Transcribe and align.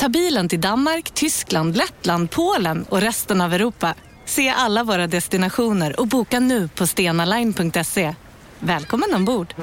Ta 0.00 0.08
bilen 0.08 0.48
till 0.48 0.60
Danmark, 0.60 1.10
Tyskland, 1.10 1.76
Lettland, 1.76 2.30
Polen 2.30 2.84
och 2.88 3.00
resten 3.00 3.40
av 3.40 3.54
Europa. 3.54 3.94
Se 4.24 4.48
alla 4.48 4.84
våra 4.84 5.06
destinationer 5.06 6.00
och 6.00 6.06
boka 6.06 6.40
nu 6.40 6.68
på 6.68 6.86
stenaline.se. 6.86 8.14
Välkommen 8.58 9.14
ombord! 9.14 9.54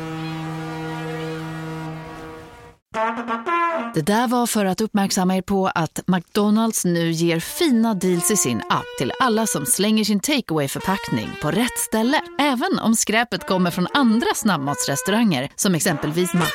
Det 3.94 4.02
där 4.02 4.28
var 4.28 4.48
för 4.48 4.66
att 4.66 4.82
uppmärksamma 4.82 5.38
er 5.38 5.42
på 5.42 5.68
att 5.68 6.00
McDonalds 6.08 6.86
nu 6.86 7.12
ger 7.12 7.40
fina 7.40 7.94
deals 7.94 8.32
i 8.32 8.38
sin 8.38 8.62
app 8.70 8.98
till 8.98 9.12
alla 9.20 9.48
som 9.48 9.66
slänger 9.66 10.04
sin 10.04 10.20
takeaway 10.20 10.68
förpackning 10.68 11.30
på 11.42 11.52
rätt 11.52 11.78
ställe. 11.78 12.22
Även 12.40 12.80
om 12.80 12.96
skräpet 12.96 13.48
kommer 13.48 13.72
från 13.72 13.88
andra 13.94 14.28
snabbmatsrestauranger 14.36 15.50
som 15.56 15.76
exempelvis 15.76 16.34
Ma... 16.34 16.46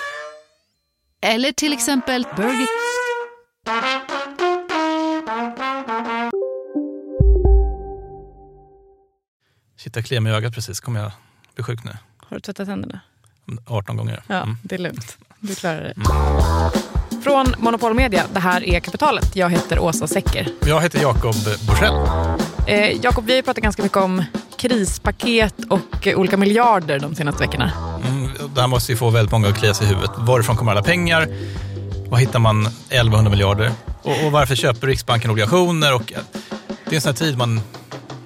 Eller 1.22 1.52
till 1.52 1.72
exempel 1.72 2.26
Burger... 2.36 2.91
Shit, 9.78 9.96
jag 9.96 10.04
kliar 10.04 10.20
mig 10.20 10.32
i 10.32 10.36
ögat 10.36 10.54
precis. 10.54 10.80
Kommer 10.80 11.00
jag 11.00 11.12
bli 11.54 11.64
sjuk 11.64 11.84
nu? 11.84 11.90
Har 12.16 12.36
du 12.36 12.40
tvättat 12.40 12.68
händerna? 12.68 13.00
18 13.66 13.96
gånger. 13.96 14.22
Ja, 14.26 14.34
Mm. 14.42 14.56
det 14.62 14.74
är 14.74 14.78
lugnt. 14.78 15.16
Du 15.40 15.54
klarar 15.54 15.82
det. 15.82 15.94
Från 17.22 17.54
Monopol 17.58 17.94
Media, 17.94 18.24
det 18.32 18.40
här 18.40 18.64
är 18.68 18.80
Kapitalet. 18.80 19.36
Jag 19.36 19.50
heter 19.50 19.78
Åsa 19.78 20.06
Secker. 20.06 20.48
Jag 20.66 20.80
heter 20.82 21.02
Jakob 21.02 21.34
Bursell. 21.68 21.94
Eh, 22.66 22.92
Jakob, 23.04 23.24
vi 23.26 23.34
har 23.34 23.42
pratat 23.42 23.62
ganska 23.62 23.82
mycket 23.82 23.98
om 23.98 24.24
krispaket 24.56 25.54
och 25.70 26.06
eh, 26.06 26.18
olika 26.18 26.36
miljarder 26.36 26.98
de 26.98 27.14
senaste 27.14 27.40
veckorna. 27.40 27.72
Mm, 28.08 28.30
det 28.54 28.60
här 28.60 28.68
måste 28.68 28.92
ju 28.92 28.98
få 28.98 29.10
väldigt 29.10 29.32
många 29.32 29.48
att 29.48 29.58
klia 29.58 29.74
sig 29.74 29.86
i 29.86 29.88
huvudet. 29.88 30.10
Varifrån 30.18 30.56
kommer 30.56 30.72
alla 30.72 30.82
pengar? 30.82 31.28
Var 32.12 32.18
hittar 32.18 32.38
man 32.38 32.66
1100 32.66 33.30
miljarder? 33.30 33.70
Och, 34.02 34.26
och 34.26 34.32
varför 34.32 34.54
köper 34.54 34.86
Riksbanken 34.86 35.30
obligationer? 35.30 35.94
Och, 35.94 36.12
eh, 36.12 36.18
det 36.84 36.90
är 36.90 36.94
en 36.94 37.00
sån 37.00 37.10
här 37.10 37.16
tid 37.16 37.38
man, 37.38 37.60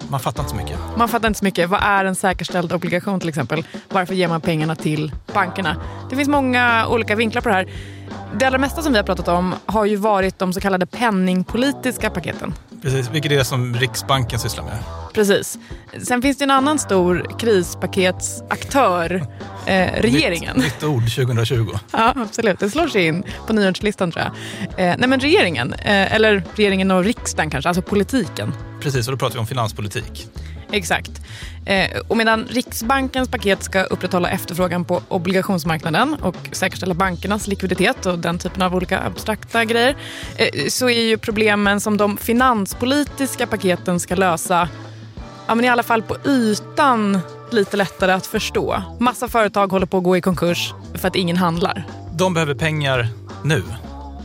man 0.09 0.21
fattar 0.21 0.43
inte 0.43 0.51
så 0.51 0.57
mycket. 0.57 0.79
Man 0.97 1.09
fattar 1.09 1.29
inte 1.29 1.39
så 1.39 1.45
mycket. 1.45 1.71
Vad 1.71 1.81
är 1.83 2.05
en 2.05 2.15
säkerställd 2.15 2.73
obligation 2.73 3.21
till 3.21 3.29
exempel? 3.29 3.67
Varför 3.89 4.15
ger 4.15 4.29
man 4.29 4.41
pengarna 4.41 4.75
till 4.75 5.13
bankerna? 5.35 5.77
Det 6.11 6.17
finns 6.17 6.29
många 6.29 6.87
olika 6.89 7.17
vinklar 7.17 7.43
på 7.43 7.49
det 7.49 7.55
här. 7.55 7.69
Det 8.39 8.47
allra 8.47 8.59
mesta 8.59 8.83
som 8.83 8.93
vi 8.93 8.99
har 8.99 9.05
pratat 9.05 9.29
om 9.29 9.55
har 9.67 9.85
ju 9.85 9.97
varit 9.97 10.39
de 10.39 10.53
så 10.53 10.61
kallade 10.61 10.87
penningpolitiska 10.87 12.11
paketen. 12.11 12.55
Precis, 12.83 13.11
vilket 13.11 13.33
är 13.33 13.37
det 13.37 13.45
som 13.45 13.75
Riksbanken 13.75 14.39
sysslar 14.39 14.65
med. 14.65 14.79
Precis. 15.15 15.59
Sen 16.03 16.23
finns 16.23 16.39
det 16.39 16.45
en 16.45 16.51
annan 16.51 16.79
stor 16.79 17.39
krispaketsaktör, 17.39 19.27
eh, 19.67 20.01
regeringen. 20.01 20.57
Nytt, 20.57 20.65
nytt 20.65 20.85
ord 20.85 21.03
2020. 21.15 21.69
Ja, 21.93 22.13
absolut. 22.17 22.59
Det 22.59 22.71
slår 22.71 22.89
sig 22.89 23.07
in 23.07 23.25
på 23.47 23.53
nyårslistan 23.53 24.13
tror 24.13 24.25
jag. 24.25 24.33
Eh, 24.91 24.97
nej, 24.99 25.09
men 25.09 25.21
regeringen, 25.21 25.73
eh, 25.73 26.15
eller 26.15 26.45
regeringen 26.55 26.91
och 26.91 27.05
riksdagen 27.05 27.51
kanske, 27.51 27.69
alltså 27.69 27.83
politiken. 27.83 28.53
Precis, 28.81 29.09
och 29.09 29.13
då 29.13 29.19
pratar 29.19 29.35
vi 29.35 29.41
om 29.41 29.47
finanspolitik. 29.47 30.29
Exakt. 30.77 31.11
Eh, 31.65 32.01
och 32.09 32.17
medan 32.17 32.47
Riksbankens 32.51 33.29
paket 33.29 33.63
ska 33.63 33.83
upprätthålla 33.83 34.31
efterfrågan 34.31 34.85
på 34.85 35.03
obligationsmarknaden 35.09 36.17
och 36.23 36.37
säkerställa 36.53 36.95
bankernas 36.95 37.47
likviditet 37.47 38.07
och 38.07 38.19
den 38.19 38.39
typen 38.39 38.63
av 38.63 38.75
olika 38.75 39.01
abstrakta 39.01 39.65
grejer 39.65 39.97
eh, 40.37 40.69
så 40.69 40.89
är 40.89 41.03
ju 41.03 41.19
problemen 41.19 41.81
som 41.81 41.97
de 41.97 42.17
finanspolitiska 42.17 43.47
paketen 43.47 44.01
ska 44.01 44.15
lösa 44.15 44.69
ja, 45.47 45.55
men 45.55 45.65
i 45.65 45.69
alla 45.69 45.83
fall 45.83 46.03
på 46.03 46.17
ytan 46.25 47.21
lite 47.51 47.77
lättare 47.77 48.13
att 48.13 48.27
förstå. 48.27 48.83
Massa 49.01 49.29
företag 49.29 49.73
håller 49.73 49.87
på 49.87 49.97
att 49.97 50.05
gå 50.05 50.17
i 50.17 50.21
konkurs 50.21 50.75
för 50.95 51.09
att 51.09 51.17
ingen 51.17 51.37
handlar. 51.37 51.87
De 52.13 52.35
behöver 52.35 52.55
pengar 52.55 53.09
nu. 53.45 53.63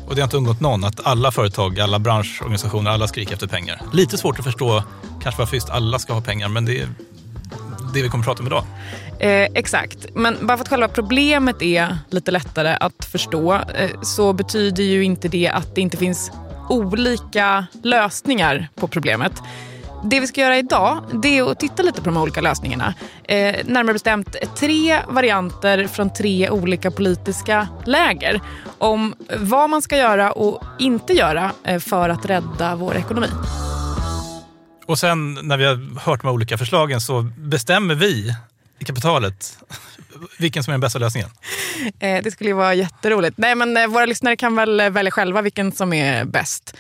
Och 0.08 0.16
det 0.16 0.22
har 0.22 0.24
inte 0.24 0.38
undgått 0.38 0.60
någon 0.60 0.84
att 0.84 1.08
alla 1.08 1.32
företag, 1.32 1.80
alla 1.80 2.00
branschorganisationer, 2.00 2.92
alla 2.92 3.08
skriker 3.08 3.34
efter 3.34 3.48
pengar. 3.48 3.82
Lite 3.94 4.18
svårt 4.18 4.40
att 4.40 4.46
förstå 4.46 4.84
kanske 5.24 5.42
varför 5.42 5.56
just 5.56 5.70
alla 5.70 6.00
ska 6.00 6.14
ha 6.14 6.22
pengar, 6.22 6.50
men 6.50 6.66
det 6.66 6.80
är 6.80 6.88
det 7.94 8.02
vi 8.02 8.10
kommer 8.10 8.22
att 8.22 8.26
prata 8.26 8.42
om 8.42 8.48
idag. 8.48 8.64
Eh, 9.20 9.48
exakt. 9.54 10.06
Men 10.16 10.38
bara 10.42 10.58
för 10.58 10.64
att 10.64 10.70
själva 10.70 10.88
problemet 10.88 11.62
är 11.62 11.98
lite 12.10 12.32
lättare 12.32 12.78
att 12.80 13.06
förstå 13.06 13.54
eh, 13.54 14.02
så 14.02 14.34
betyder 14.34 14.84
ju 14.84 15.04
inte 15.04 15.28
det 15.28 15.48
att 15.48 15.76
det 15.76 15.82
inte 15.82 15.98
finns 15.98 16.32
olika 16.70 17.66
lösningar 17.84 18.68
på 18.76 18.88
problemet. 18.88 19.32
Det 20.04 20.20
vi 20.20 20.28
ska 20.28 20.42
göra 20.42 20.58
idag 20.58 21.04
det 21.24 21.38
är 21.38 21.52
att 21.52 21.60
titta 21.60 21.84
lite 21.84 22.02
på 22.02 22.10
de 22.10 22.18
olika 22.18 22.42
lösningarna. 22.42 22.94
Eh, 23.24 23.56
närmare 23.66 23.94
bestämt 23.94 24.36
tre 24.56 25.00
varianter 25.08 25.88
från 25.88 26.14
tre 26.14 26.50
olika 26.50 26.92
politiska 26.92 27.68
läger 27.86 28.42
om 28.78 29.16
vad 29.38 29.70
man 29.70 29.82
ska 29.82 29.98
göra 29.98 30.32
och 30.32 30.64
inte 30.80 31.14
göra 31.14 31.52
eh, 31.64 31.80
för 31.80 32.10
att 32.10 32.26
rädda 32.26 32.76
vår 32.76 32.98
ekonomi. 32.98 33.28
Och 34.92 35.00
sen 35.00 35.34
när 35.42 35.58
vi 35.58 35.66
har 35.66 36.00
hört 36.00 36.22
de 36.22 36.28
här 36.28 36.34
olika 36.34 36.58
förslagen 36.58 37.02
så 37.02 37.22
bestämmer 37.38 37.96
vi 37.96 38.36
i 38.80 38.86
kapitalet 38.86 39.58
vilken 40.40 40.64
som 40.64 40.72
är 40.72 40.74
den 40.74 40.82
bästa 40.82 41.00
lösningen. 41.00 41.30
Eh, 42.00 42.24
det 42.24 42.32
skulle 42.32 42.50
ju 42.50 42.56
vara 42.56 42.74
jätteroligt. 42.74 43.38
Nej, 43.38 43.56
men 43.56 43.78
eh, 43.78 43.88
våra 43.88 44.06
lyssnare 44.06 44.36
kan 44.36 44.56
väl 44.56 44.80
eh, 44.80 44.90
välja 44.90 45.12
själva 45.12 45.42
vilken 45.42 45.72
som 45.72 45.94
är 45.94 46.26
bäst. 46.26 46.78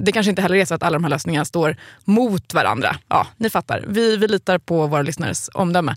Det 0.00 0.12
kanske 0.12 0.30
inte 0.30 0.42
heller 0.42 0.56
är 0.56 0.64
så 0.64 0.74
att 0.74 0.82
alla 0.82 0.94
de 0.94 1.04
här 1.04 1.10
lösningarna 1.10 1.44
står 1.44 1.76
mot 2.04 2.54
varandra. 2.54 2.96
Ja, 3.08 3.26
ni 3.36 3.50
fattar. 3.50 3.84
Vi, 3.88 4.16
vi 4.16 4.28
litar 4.28 4.58
på 4.58 4.86
våra 4.86 5.02
lyssnares 5.02 5.50
omdöme. 5.54 5.96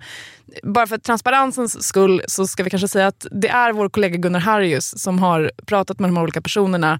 Bara 0.63 0.87
för 0.87 0.97
transparensens 0.97 1.83
skull 1.87 2.21
så 2.27 2.47
ska 2.47 2.63
vi 2.63 2.69
kanske 2.69 2.87
säga 2.87 3.07
att 3.07 3.25
det 3.31 3.49
är 3.49 3.71
vår 3.71 3.89
kollega 3.89 4.17
Gunnar 4.17 4.39
Harrius 4.39 4.99
som 5.01 5.19
har 5.19 5.51
pratat 5.65 5.99
med 5.99 6.09
de 6.09 6.17
här 6.17 6.23
olika 6.23 6.41
personerna 6.41 6.99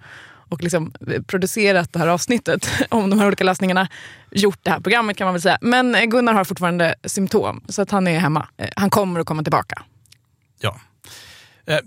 och 0.49 0.63
liksom 0.63 0.91
producerat 1.27 1.93
det 1.93 1.99
här 1.99 2.07
avsnittet 2.07 2.69
om 2.89 3.09
de 3.09 3.19
här 3.19 3.27
olika 3.27 3.43
lösningarna. 3.43 3.87
Gjort 4.31 4.59
det 4.63 4.71
här 4.71 4.79
programmet 4.79 5.17
kan 5.17 5.25
man 5.25 5.33
väl 5.33 5.41
säga. 5.41 5.57
Men 5.61 5.95
eh, 5.95 6.03
Gunnar 6.05 6.33
har 6.33 6.43
fortfarande 6.43 6.95
symptom 7.03 7.61
så 7.67 7.81
att 7.81 7.91
han 7.91 8.07
är 8.07 8.19
hemma. 8.19 8.47
Eh, 8.57 8.67
Han 8.75 8.89
kommer 8.89 9.19
att 9.19 9.25
komma 9.27 9.43
tillbaka. 9.43 9.81
Ja. 10.59 10.79
Eh, 11.67 11.77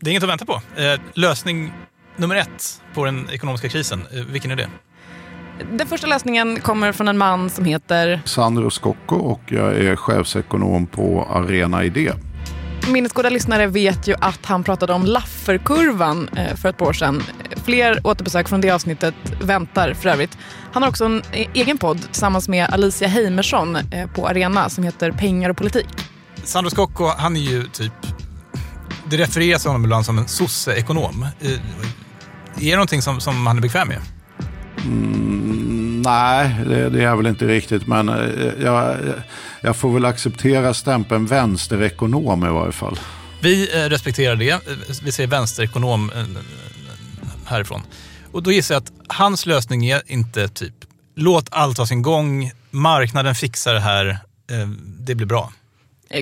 Det 0.00 0.08
är 0.08 0.10
inget 0.10 0.22
att 0.22 0.28
vänta 0.28 0.44
på. 0.44 0.62
Eh, 0.76 1.00
Lösning 1.14 1.72
nummer 2.16 2.36
ett 2.36 2.82
på 2.94 3.04
den 3.04 3.28
ekonomiska 3.32 3.68
krisen, 3.68 4.02
eh, 4.12 4.24
vilken 4.24 4.50
är 4.50 4.56
det? 4.56 4.68
Den 5.72 5.86
första 5.86 6.06
lösningen 6.06 6.60
kommer 6.60 6.92
från 6.92 7.08
en 7.08 7.18
man 7.18 7.50
som 7.50 7.64
heter 7.64 8.20
Sandro 8.24 8.70
Scocco 8.70 9.16
och 9.16 9.40
jag 9.46 9.76
är 9.76 9.96
chefsekonom 9.96 10.86
på 10.86 11.24
Arena 11.30 11.84
Idé. 11.84 12.12
Minnesgoda 12.88 13.30
lyssnare 13.30 13.66
vet 13.66 14.08
ju 14.08 14.14
att 14.20 14.46
han 14.46 14.64
pratade 14.64 14.92
om 14.92 15.04
Lafferkurvan 15.04 16.28
eh, 16.28 16.56
för 16.56 16.68
ett 16.68 16.76
par 16.76 16.86
år 16.86 16.92
sedan. 16.92 17.22
Fler 17.64 18.06
återbesök 18.06 18.48
från 18.48 18.60
det 18.60 18.70
avsnittet 18.70 19.14
väntar 19.40 19.94
för 19.94 20.08
övrigt. 20.08 20.38
Han 20.72 20.82
har 20.82 20.90
också 20.90 21.04
en 21.04 21.22
eh, 21.32 21.48
egen 21.54 21.78
podd 21.78 22.02
tillsammans 22.02 22.48
med 22.48 22.70
Alicia 22.70 23.08
Heimersson 23.08 23.76
eh, 23.76 24.06
på 24.14 24.28
Arena 24.28 24.68
som 24.68 24.84
heter 24.84 25.12
Pengar 25.12 25.50
och 25.50 25.56
politik. 25.56 25.86
Sandro 26.44 26.70
Scocco, 26.70 27.04
han 27.18 27.36
är 27.36 27.40
ju 27.40 27.64
typ... 27.64 27.92
Det 29.10 29.16
refereras 29.16 29.64
honom 29.64 29.84
ibland 29.84 30.06
som 30.06 30.18
en 30.18 30.28
sosse-ekonom. 30.28 31.26
Är 31.40 32.70
det 32.70 32.72
någonting 32.72 33.02
som, 33.02 33.20
som 33.20 33.46
han 33.46 33.56
är 33.56 33.62
bekväm 33.62 33.88
med? 33.88 34.00
Mm, 34.84 35.77
nej, 36.02 36.56
det, 36.66 36.90
det 36.90 36.98
är 36.98 37.02
jag 37.02 37.16
väl 37.16 37.26
inte 37.26 37.46
riktigt. 37.46 37.86
Men 37.86 38.08
eh, 38.08 38.64
jag, 38.64 38.96
jag 39.60 39.76
får 39.76 39.92
väl 39.92 40.04
acceptera 40.04 40.74
stämpeln 40.74 41.26
vänsterekonom 41.26 42.44
i 42.44 42.48
varje 42.48 42.72
fall. 42.72 42.98
Vi 43.40 43.76
eh, 43.82 43.88
respekterar 43.88 44.36
det. 44.36 44.50
Eh, 44.50 44.60
Vi 45.02 45.12
säger 45.12 45.28
vänsterekonom 45.28 46.10
härifrån. 47.46 47.82
Och 48.32 48.42
då 48.42 48.52
gissar 48.52 48.74
jag 48.74 48.82
att 48.82 48.92
hans 49.06 49.46
lösning 49.46 49.86
är 49.86 50.02
inte 50.06 50.48
typ 50.48 50.74
låt 51.16 51.48
allt 51.50 51.78
ha 51.78 51.86
sin 51.86 52.02
gång, 52.02 52.52
marknaden 52.70 53.34
fixar 53.34 53.74
det 53.74 53.80
här, 53.80 54.18
det 55.00 55.14
blir 55.14 55.26
bra. 55.26 55.52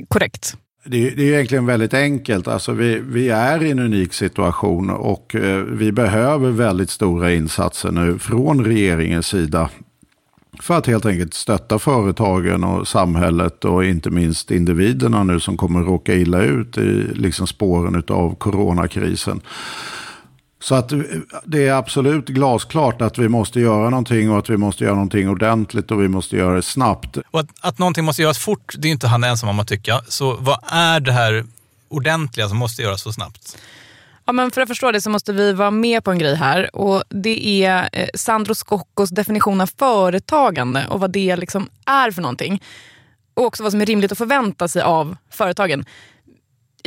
Korrekt. 0.09 0.57
Det, 0.89 1.11
det 1.11 1.23
är 1.23 1.33
egentligen 1.35 1.67
väldigt 1.67 1.95
enkelt. 1.95 2.49
Alltså 2.49 2.73
vi, 2.73 3.03
vi 3.09 3.29
är 3.29 3.63
i 3.63 3.71
en 3.71 3.79
unik 3.79 4.13
situation 4.13 4.91
och 4.91 5.35
eh, 5.35 5.63
vi 5.63 5.93
behöver 5.93 6.51
väldigt 6.51 6.91
stora 6.91 7.33
insatser 7.33 7.91
nu 7.91 8.19
från 8.19 8.65
regeringens 8.65 9.27
sida. 9.27 9.71
För 10.61 10.79
att 10.79 10.87
helt 10.87 11.07
enkelt 11.07 11.35
stötta 11.35 11.79
företagen 11.79 12.65
och 12.65 12.89
samhället 12.89 13.65
och 13.65 13.85
inte 13.85 14.11
minst 14.11 14.51
individerna 14.51 15.25
nu 15.25 15.41
som 15.41 15.57
kommer 15.57 15.81
råka 15.81 16.15
illa 16.15 16.43
ut 16.43 16.79
i 16.79 17.07
liksom 17.15 17.47
spåren 17.47 18.03
av 18.09 18.35
coronakrisen. 18.35 19.41
Så 20.61 20.75
att 20.75 20.93
eh, 20.93 20.99
det 21.45 21.69
är 21.69 21.73
absolut 21.73 22.29
glasklart 22.29 23.03
att 23.03 23.19
vi 23.19 23.29
måste 23.29 23.61
göra 23.61 23.91
någonting 23.91 24.31
och 24.31 24.39
att 24.39 24.51
vi 24.51 24.57
måste 24.57 24.85
göra 24.85 24.95
någonting 24.95 25.29
ordentligt 25.29 25.91
och 25.91 26.03
vi 26.03 26.09
måste 26.09 26.37
göra 26.37 26.55
det 26.55 26.63
snabbt. 26.63 27.19
Och 27.31 27.41
att, 27.41 27.49
att 27.61 27.79
någonting 27.79 28.05
måste 28.05 28.23
göras 28.23 28.39
fort, 28.39 28.75
det 28.79 28.89
är 28.89 28.93
inte 28.93 29.07
han 29.09 29.25
ensam 29.25 29.49
om 29.49 29.61
att 29.61 29.69
tycka. 29.69 30.01
Så 30.09 30.37
vad 30.41 30.59
är 30.69 31.01
det 31.01 31.13
här 31.13 31.45
ordentliga 31.89 32.49
som 32.49 32.59
måste 32.59 32.83
göras 32.83 33.03
så 33.03 33.13
snabbt? 33.13 33.59
Ja, 34.25 34.33
men 34.33 34.51
för 34.51 34.61
att 34.61 34.69
förstå 34.69 34.93
det 34.93 35.01
så 35.01 35.11
måste 35.11 35.33
vi 35.33 35.53
vara 35.53 35.71
med 35.71 36.05
på 36.05 36.11
en 36.11 36.19
grej 36.19 36.35
här. 36.35 36.77
Och 36.77 37.03
Det 37.09 37.65
är 37.65 37.89
eh, 37.93 38.09
Sandro 38.15 38.55
Scoccos 38.55 39.11
definition 39.11 39.61
av 39.61 39.71
företagande 39.79 40.87
och 40.91 41.01
vad 41.01 41.11
det 41.11 41.37
liksom 41.37 41.69
är 41.85 42.11
för 42.11 42.23
någonting. 42.23 42.63
Och 43.35 43.45
också 43.45 43.63
vad 43.63 43.73
som 43.73 43.81
är 43.81 43.87
rimligt 43.87 44.13
att 44.13 44.19
förvänta 44.19 44.69
sig 44.69 44.83
av 44.83 45.17
företagen 45.31 45.85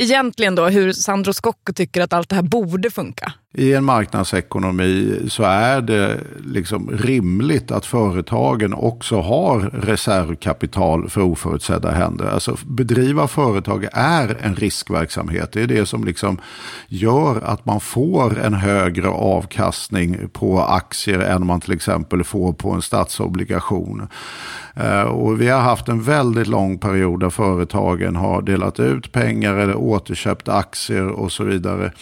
egentligen 0.00 0.54
då 0.54 0.66
hur 0.66 0.92
Sandro 0.92 1.32
Scocco 1.32 1.72
tycker 1.72 2.00
att 2.00 2.12
allt 2.12 2.28
det 2.28 2.34
här 2.34 2.42
borde 2.42 2.90
funka. 2.90 3.32
I 3.54 3.74
en 3.74 3.84
marknadsekonomi 3.84 5.18
så 5.28 5.42
är 5.42 5.80
det 5.80 6.20
liksom 6.44 6.90
rimligt 6.90 7.70
att 7.70 7.86
företagen 7.86 8.74
också 8.74 9.20
har 9.20 9.60
reservkapital 9.60 11.10
för 11.10 11.20
oförutsedda 11.20 11.90
händer. 11.90 12.26
Alltså 12.26 12.56
bedriva 12.64 13.28
företag 13.28 13.86
är 13.92 14.36
en 14.40 14.56
riskverksamhet. 14.56 15.52
Det 15.52 15.62
är 15.62 15.66
det 15.66 15.86
som 15.86 16.04
liksom 16.04 16.40
gör 16.88 17.40
att 17.40 17.66
man 17.66 17.80
får 17.80 18.38
en 18.38 18.54
högre 18.54 19.08
avkastning 19.08 20.28
på 20.32 20.60
aktier 20.60 21.18
än 21.18 21.46
man 21.46 21.60
till 21.60 21.72
exempel 21.72 22.24
får 22.24 22.52
på 22.52 22.70
en 22.70 22.82
statsobligation. 22.82 24.08
Eh, 24.82 25.02
och 25.02 25.40
vi 25.40 25.48
har 25.48 25.60
haft 25.60 25.88
en 25.88 26.02
väldigt 26.02 26.46
lång 26.46 26.78
period 26.78 27.20
där 27.20 27.30
företagen 27.30 28.16
har 28.16 28.42
delat 28.42 28.80
ut 28.80 29.12
pengar 29.12 29.54
eller 29.54 29.76
återköpt 29.76 30.48
aktier 30.48 31.08
och 31.08 31.32
så 31.32 31.44
vidare. 31.44 31.92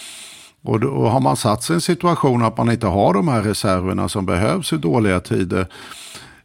Och 0.63 0.81
då 0.81 1.07
har 1.07 1.21
man 1.21 1.37
satt 1.37 1.63
sig 1.63 1.75
i 1.75 1.77
en 1.77 1.81
situation 1.81 2.43
att 2.43 2.57
man 2.57 2.71
inte 2.71 2.87
har 2.87 3.15
de 3.15 3.29
här 3.29 3.43
reserverna 3.43 4.09
som 4.09 4.27
behövs 4.27 4.73
i 4.73 4.77
dåliga 4.77 5.21
tider. 5.21 5.67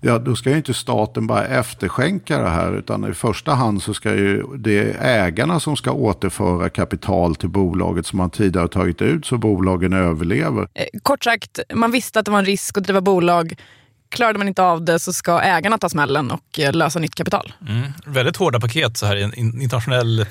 Ja, 0.06 0.20
då 0.20 0.36
ska 0.36 0.50
ju 0.50 0.58
inte 0.58 0.74
staten 0.74 1.28
bara 1.28 1.46
efterskänka 1.46 2.38
det 2.38 2.50
här 2.50 2.78
utan 2.78 3.12
i 3.12 3.14
första 3.14 3.54
hand 3.54 3.84
så 3.84 3.94
ska 3.94 4.16
ju 4.16 4.44
det 4.58 4.96
ägarna 5.00 5.60
som 5.60 5.76
ska 5.76 5.92
återföra 5.92 6.70
kapital 6.70 7.36
till 7.36 7.50
bolaget 7.50 8.06
som 8.06 8.18
man 8.18 8.30
tidigare 8.30 8.68
tagit 8.68 9.02
ut 9.02 9.26
så 9.26 9.38
bolagen 9.38 9.94
överlever. 9.94 10.68
Eh, 10.74 10.86
kort 11.02 11.24
sagt, 11.24 11.60
man 11.74 11.92
visste 11.92 12.20
att 12.20 12.26
det 12.26 12.32
var 12.32 12.40
en 12.40 12.46
risk 12.46 12.78
att 12.78 12.84
driva 12.84 13.02
bolag 13.02 13.56
Klarade 14.14 14.38
man 14.38 14.48
inte 14.48 14.64
av 14.64 14.86
det 14.86 15.00
så 15.00 15.14
ska 15.14 15.42
ägarna 15.42 15.78
ta 15.78 15.90
smällen 15.90 16.32
och 16.32 16.60
eh, 16.60 16.74
lösa 16.74 17.00
nytt 17.00 17.16
kapital. 17.16 17.54
Mm. 17.68 17.92
Väldigt 18.06 18.38
hårda 18.38 18.60
paket 18.60 18.98
så 18.98 19.06
här 19.06 19.16
i 19.16 19.24
en 19.24 19.34
internationell 19.34 20.26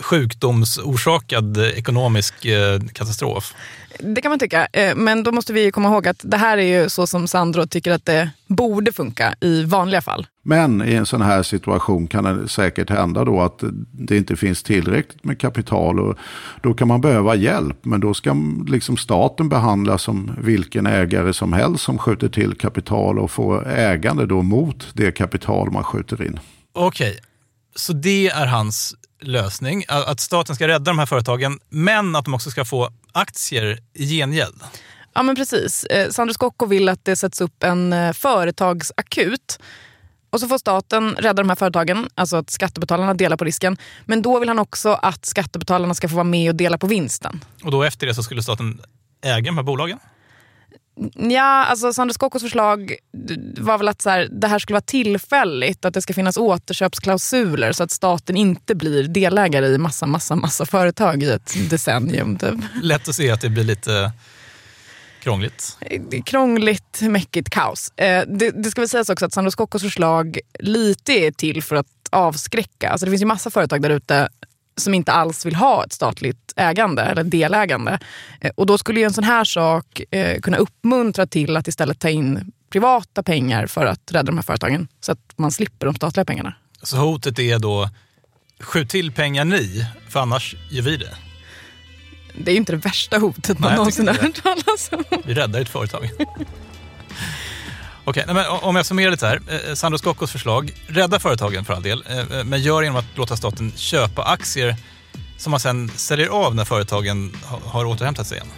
sjukdomsorsakad 0.00 1.58
ekonomisk 1.58 2.44
eh, 2.44 2.80
katastrof. 2.92 3.54
Det 3.98 4.20
kan 4.20 4.30
man 4.30 4.38
tycka, 4.38 4.66
eh, 4.72 4.96
men 4.96 5.22
då 5.22 5.32
måste 5.32 5.52
vi 5.52 5.70
komma 5.70 5.88
ihåg 5.88 6.08
att 6.08 6.20
det 6.22 6.36
här 6.36 6.58
är 6.58 6.82
ju 6.82 6.88
så 6.88 7.06
som 7.06 7.28
Sandro 7.28 7.66
tycker 7.66 7.92
att 7.92 8.04
det 8.04 8.30
borde 8.46 8.92
funka 8.92 9.34
i 9.40 9.64
vanliga 9.64 10.00
fall. 10.00 10.26
Men 10.42 10.82
i 10.82 10.94
en 10.94 11.06
sån 11.06 11.22
här 11.22 11.42
situation 11.42 12.06
kan 12.06 12.24
det 12.24 12.48
säkert 12.48 12.90
hända 12.90 13.24
då 13.24 13.40
att 13.40 13.62
det 13.92 14.16
inte 14.16 14.36
finns 14.36 14.62
tillräckligt 14.62 15.24
med 15.24 15.40
kapital 15.40 16.00
och 16.00 16.18
då 16.62 16.74
kan 16.74 16.88
man 16.88 17.00
behöva 17.00 17.34
hjälp. 17.34 17.84
Men 17.84 18.00
då 18.00 18.14
ska 18.14 18.36
liksom 18.66 18.96
staten 18.96 19.48
behandlas 19.48 20.02
som 20.02 20.36
vilken 20.38 20.86
ägare 20.86 21.32
som 21.32 21.52
helst 21.52 21.84
som 21.84 21.98
skjuter 21.98 22.28
till 22.28 22.54
kapital 22.54 23.18
och 23.18 23.30
får 23.30 23.68
ägande 23.68 24.26
då 24.26 24.42
mot 24.42 24.86
det 24.92 25.12
kapital 25.12 25.70
man 25.70 25.84
skjuter 25.84 26.22
in. 26.22 26.40
Okej, 26.72 27.10
okay. 27.10 27.20
så 27.76 27.92
det 27.92 28.28
är 28.28 28.46
hans 28.46 28.94
lösning, 29.20 29.84
att 29.88 30.20
staten 30.20 30.54
ska 30.54 30.68
rädda 30.68 30.84
de 30.90 30.98
här 30.98 31.06
företagen, 31.06 31.58
men 31.68 32.16
att 32.16 32.24
de 32.24 32.34
också 32.34 32.50
ska 32.50 32.64
få 32.64 32.90
aktier 33.12 33.78
i 33.94 34.06
gengäld. 34.06 34.62
Ja 35.14 35.22
men 35.22 35.36
precis. 35.36 35.84
Eh, 35.84 36.10
Sandro 36.10 36.34
Scocco 36.34 36.66
vill 36.66 36.88
att 36.88 37.04
det 37.04 37.16
sätts 37.16 37.40
upp 37.40 37.62
en 37.62 37.92
eh, 37.92 38.12
företagsakut. 38.12 39.58
Och 40.30 40.40
så 40.40 40.48
får 40.48 40.58
staten 40.58 41.14
rädda 41.14 41.42
de 41.42 41.48
här 41.48 41.56
företagen, 41.56 42.08
alltså 42.14 42.36
att 42.36 42.50
skattebetalarna 42.50 43.14
delar 43.14 43.36
på 43.36 43.44
risken. 43.44 43.76
Men 44.04 44.22
då 44.22 44.38
vill 44.38 44.48
han 44.48 44.58
också 44.58 44.88
att 44.88 45.26
skattebetalarna 45.26 45.94
ska 45.94 46.08
få 46.08 46.14
vara 46.14 46.24
med 46.24 46.50
och 46.50 46.56
dela 46.56 46.78
på 46.78 46.86
vinsten. 46.86 47.44
Och 47.62 47.70
då 47.70 47.82
efter 47.82 48.06
det 48.06 48.14
så 48.14 48.22
skulle 48.22 48.42
staten 48.42 48.80
äga 49.24 49.46
de 49.46 49.56
här 49.56 49.64
bolagen? 49.64 49.98
Ja, 51.14 51.64
alltså 51.64 51.92
Sandro 51.92 52.14
Scoccos 52.14 52.42
förslag 52.42 52.94
var 53.58 53.78
väl 53.78 53.88
att 53.88 54.02
så 54.02 54.10
här, 54.10 54.28
det 54.32 54.46
här 54.46 54.58
skulle 54.58 54.74
vara 54.74 54.80
tillfälligt. 54.80 55.84
Att 55.84 55.94
det 55.94 56.02
ska 56.02 56.14
finnas 56.14 56.36
återköpsklausuler 56.36 57.72
så 57.72 57.82
att 57.82 57.90
staten 57.90 58.36
inte 58.36 58.74
blir 58.74 59.08
delägare 59.08 59.66
i 59.66 59.78
massa, 59.78 60.06
massa, 60.06 60.36
massa 60.36 60.66
företag 60.66 61.22
i 61.22 61.30
ett 61.30 61.70
decennium. 61.70 62.38
Typ. 62.38 62.54
Lätt 62.82 63.08
att 63.08 63.14
se 63.14 63.30
att 63.30 63.40
det 63.40 63.48
blir 63.48 63.64
lite 63.64 64.12
krångligt. 65.22 65.78
Krångligt, 66.24 67.00
mäckigt, 67.00 67.50
kaos. 67.50 67.92
Eh, 67.96 68.24
det, 68.28 68.50
det 68.50 68.70
ska 68.70 68.80
väl 68.80 68.88
sägas 68.88 69.08
också 69.08 69.26
att 69.26 69.32
Sandro 69.32 69.50
Scoccos 69.50 69.82
förslag 69.82 70.38
lite 70.58 71.12
är 71.12 71.30
till 71.30 71.62
för 71.62 71.76
att 71.76 71.86
avskräcka. 72.10 72.90
Alltså 72.90 73.06
det 73.06 73.10
finns 73.10 73.22
ju 73.22 73.26
massa 73.26 73.50
företag 73.50 73.82
där 73.82 73.90
ute 73.90 74.28
som 74.78 74.94
inte 74.94 75.12
alls 75.12 75.46
vill 75.46 75.54
ha 75.54 75.84
ett 75.84 75.92
statligt 75.92 76.52
ägande 76.56 77.02
eller 77.02 77.24
delägande. 77.24 77.98
Eh, 78.40 78.50
och 78.54 78.66
då 78.66 78.78
skulle 78.78 79.00
ju 79.00 79.06
en 79.06 79.12
sån 79.12 79.24
här 79.24 79.44
sak 79.44 80.02
eh, 80.10 80.40
kunna 80.40 80.56
uppmuntra 80.56 81.26
till 81.26 81.56
att 81.56 81.68
istället 81.68 81.98
ta 81.98 82.08
in 82.08 82.52
privata 82.70 83.22
pengar 83.22 83.66
för 83.66 83.86
att 83.86 84.12
rädda 84.12 84.22
de 84.22 84.36
här 84.36 84.42
företagen 84.42 84.88
så 85.00 85.12
att 85.12 85.32
man 85.36 85.50
slipper 85.50 85.86
de 85.86 85.94
statliga 85.94 86.24
pengarna. 86.24 86.54
Så 86.82 86.96
hotet 86.96 87.38
är 87.38 87.58
då, 87.58 87.90
skjut 88.60 88.90
till 88.90 89.12
pengar 89.12 89.44
ni, 89.44 89.86
för 90.08 90.20
annars 90.20 90.56
gör 90.70 90.82
vi 90.82 90.96
det? 90.96 91.14
Det 92.44 92.50
är 92.50 92.52
ju 92.52 92.58
inte 92.58 92.72
det 92.72 92.78
värsta 92.78 93.18
hotet 93.18 93.58
man 93.58 93.74
någonsin 93.74 94.08
har 94.08 94.14
hört 94.14 94.42
talas 94.42 94.90
om. 94.92 95.04
Vi 95.24 95.34
räddar 95.34 95.60
ett 95.60 95.68
företag. 95.68 96.10
Okej, 98.08 98.24
okay, 98.28 98.44
om 98.46 98.76
jag 98.76 98.86
summerar 98.86 99.10
lite 99.10 99.26
här. 99.26 99.40
Eh, 99.48 99.74
Sandro 99.74 99.98
Scoccos 99.98 100.32
förslag, 100.32 100.72
rädda 100.86 101.18
företagen 101.18 101.64
för 101.64 101.74
all 101.74 101.82
del, 101.82 102.04
eh, 102.08 102.18
eh, 102.18 102.44
men 102.44 102.62
gör 102.62 102.82
genom 102.82 102.96
att 102.96 103.04
låta 103.14 103.36
staten 103.36 103.72
köpa 103.76 104.22
aktier 104.22 104.76
som 105.36 105.50
man 105.50 105.60
sen 105.60 105.88
säljer 105.88 106.28
av 106.28 106.54
när 106.54 106.64
företagen 106.64 107.32
har 107.64 107.84
återhämtat 107.84 108.26
sig 108.26 108.36
igen. 108.36 108.48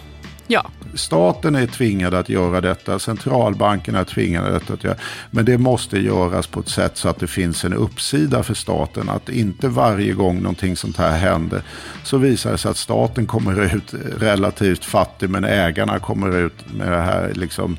Ja. 0.47 0.69
Staten 0.93 1.55
är 1.55 1.67
tvingad 1.67 2.13
att 2.13 2.29
göra 2.29 2.61
detta, 2.61 2.99
centralbankerna 2.99 3.99
är 3.99 4.03
tvingade 4.03 4.55
att 4.55 4.83
göra 4.83 4.95
Men 5.31 5.45
det 5.45 5.57
måste 5.57 5.99
göras 5.99 6.47
på 6.47 6.59
ett 6.59 6.69
sätt 6.69 6.97
så 6.97 7.09
att 7.09 7.19
det 7.19 7.27
finns 7.27 7.65
en 7.65 7.73
uppsida 7.73 8.43
för 8.43 8.53
staten. 8.53 9.09
Att 9.09 9.29
inte 9.29 9.67
varje 9.67 10.13
gång 10.13 10.41
någonting 10.41 10.75
sånt 10.75 10.97
här 10.97 11.17
händer 11.17 11.63
så 12.03 12.17
visar 12.17 12.51
det 12.51 12.57
sig 12.57 12.71
att 12.71 12.77
staten 12.77 13.25
kommer 13.25 13.75
ut 13.75 13.93
relativt 14.19 14.85
fattig 14.85 15.29
men 15.29 15.43
ägarna 15.43 15.99
kommer 15.99 16.37
ut 16.37 16.73
med 16.73 16.91
det 16.91 17.01
här 17.01 17.31
liksom 17.35 17.77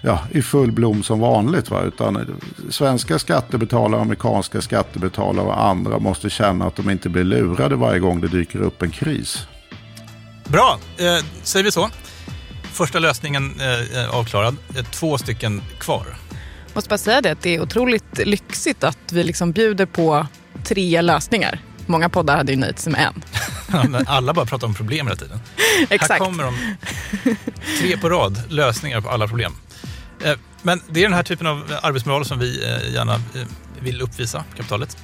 ja, 0.00 0.20
i 0.30 0.42
full 0.42 0.72
blom 0.72 1.02
som 1.02 1.20
vanligt. 1.20 1.70
Va? 1.70 1.82
Utan 1.82 2.40
svenska 2.70 3.18
skattebetalare, 3.18 4.00
amerikanska 4.00 4.60
skattebetalare 4.60 5.46
och 5.46 5.64
andra 5.64 5.98
måste 5.98 6.30
känna 6.30 6.66
att 6.66 6.76
de 6.76 6.90
inte 6.90 7.08
blir 7.08 7.24
lurade 7.24 7.76
varje 7.76 7.98
gång 7.98 8.20
det 8.20 8.28
dyker 8.28 8.58
upp 8.58 8.82
en 8.82 8.90
kris. 8.90 9.46
Bra, 10.44 10.78
eh, 10.98 11.24
säger 11.42 11.64
vi 11.64 11.70
så. 11.70 11.90
Första 12.72 12.98
lösningen 12.98 13.60
eh, 13.60 14.14
avklarad. 14.14 14.56
Eh, 14.76 14.84
två 14.84 15.18
stycken 15.18 15.62
kvar. 15.78 16.06
Jag 16.66 16.74
måste 16.74 16.88
bara 16.88 16.98
säga 16.98 17.20
det, 17.20 17.30
att 17.30 17.42
det 17.42 17.54
är 17.54 17.60
otroligt 17.60 18.18
lyxigt 18.26 18.84
att 18.84 19.12
vi 19.12 19.24
liksom 19.24 19.52
bjuder 19.52 19.86
på 19.86 20.26
tre 20.64 21.02
lösningar. 21.02 21.60
Många 21.86 22.08
poddar 22.08 22.36
hade 22.36 22.52
ju 22.52 22.58
nöjt 22.58 22.78
sig 22.78 22.92
med 22.92 23.00
en. 23.00 24.06
alla 24.06 24.34
bara 24.34 24.46
pratar 24.46 24.66
om 24.66 24.74
problem 24.74 25.06
hela 25.06 25.16
tiden. 25.16 25.40
Exakt. 25.90 26.10
Här 26.10 26.18
kommer 26.18 26.44
de. 26.44 26.76
Tre 27.80 27.96
på 27.96 28.08
rad, 28.08 28.42
lösningar 28.48 29.00
på 29.00 29.08
alla 29.08 29.28
problem. 29.28 29.52
Eh, 30.24 30.38
men 30.62 30.80
det 30.90 31.00
är 31.00 31.04
den 31.04 31.12
här 31.12 31.22
typen 31.22 31.46
av 31.46 31.72
eh, 31.72 31.84
arbetsmoral 31.84 32.24
som 32.24 32.38
vi 32.38 32.64
eh, 32.64 32.92
gärna 32.94 33.20
vill 33.80 34.02
uppvisa, 34.02 34.44
kapitalet. 34.56 34.96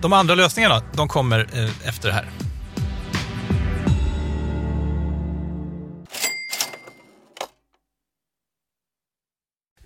De 0.00 0.12
andra 0.12 0.34
lösningarna, 0.34 0.82
de 0.92 1.08
kommer 1.08 1.48
efter 1.84 2.08
det 2.08 2.14
här. 2.14 2.30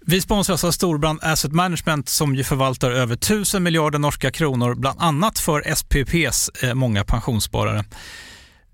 Vi 0.07 0.21
sponsras 0.21 0.65
av 0.65 0.71
Storbrand 0.71 1.19
Asset 1.23 1.53
Management 1.53 2.09
som 2.09 2.35
ju 2.35 2.45
förvaltar 2.45 2.91
över 2.91 3.15
1000 3.15 3.63
miljarder 3.63 3.99
norska 3.99 4.31
kronor, 4.31 4.75
bland 4.75 5.01
annat 5.01 5.39
för 5.39 5.75
SPPs 5.75 6.51
många 6.75 7.05
pensionssparare. 7.05 7.85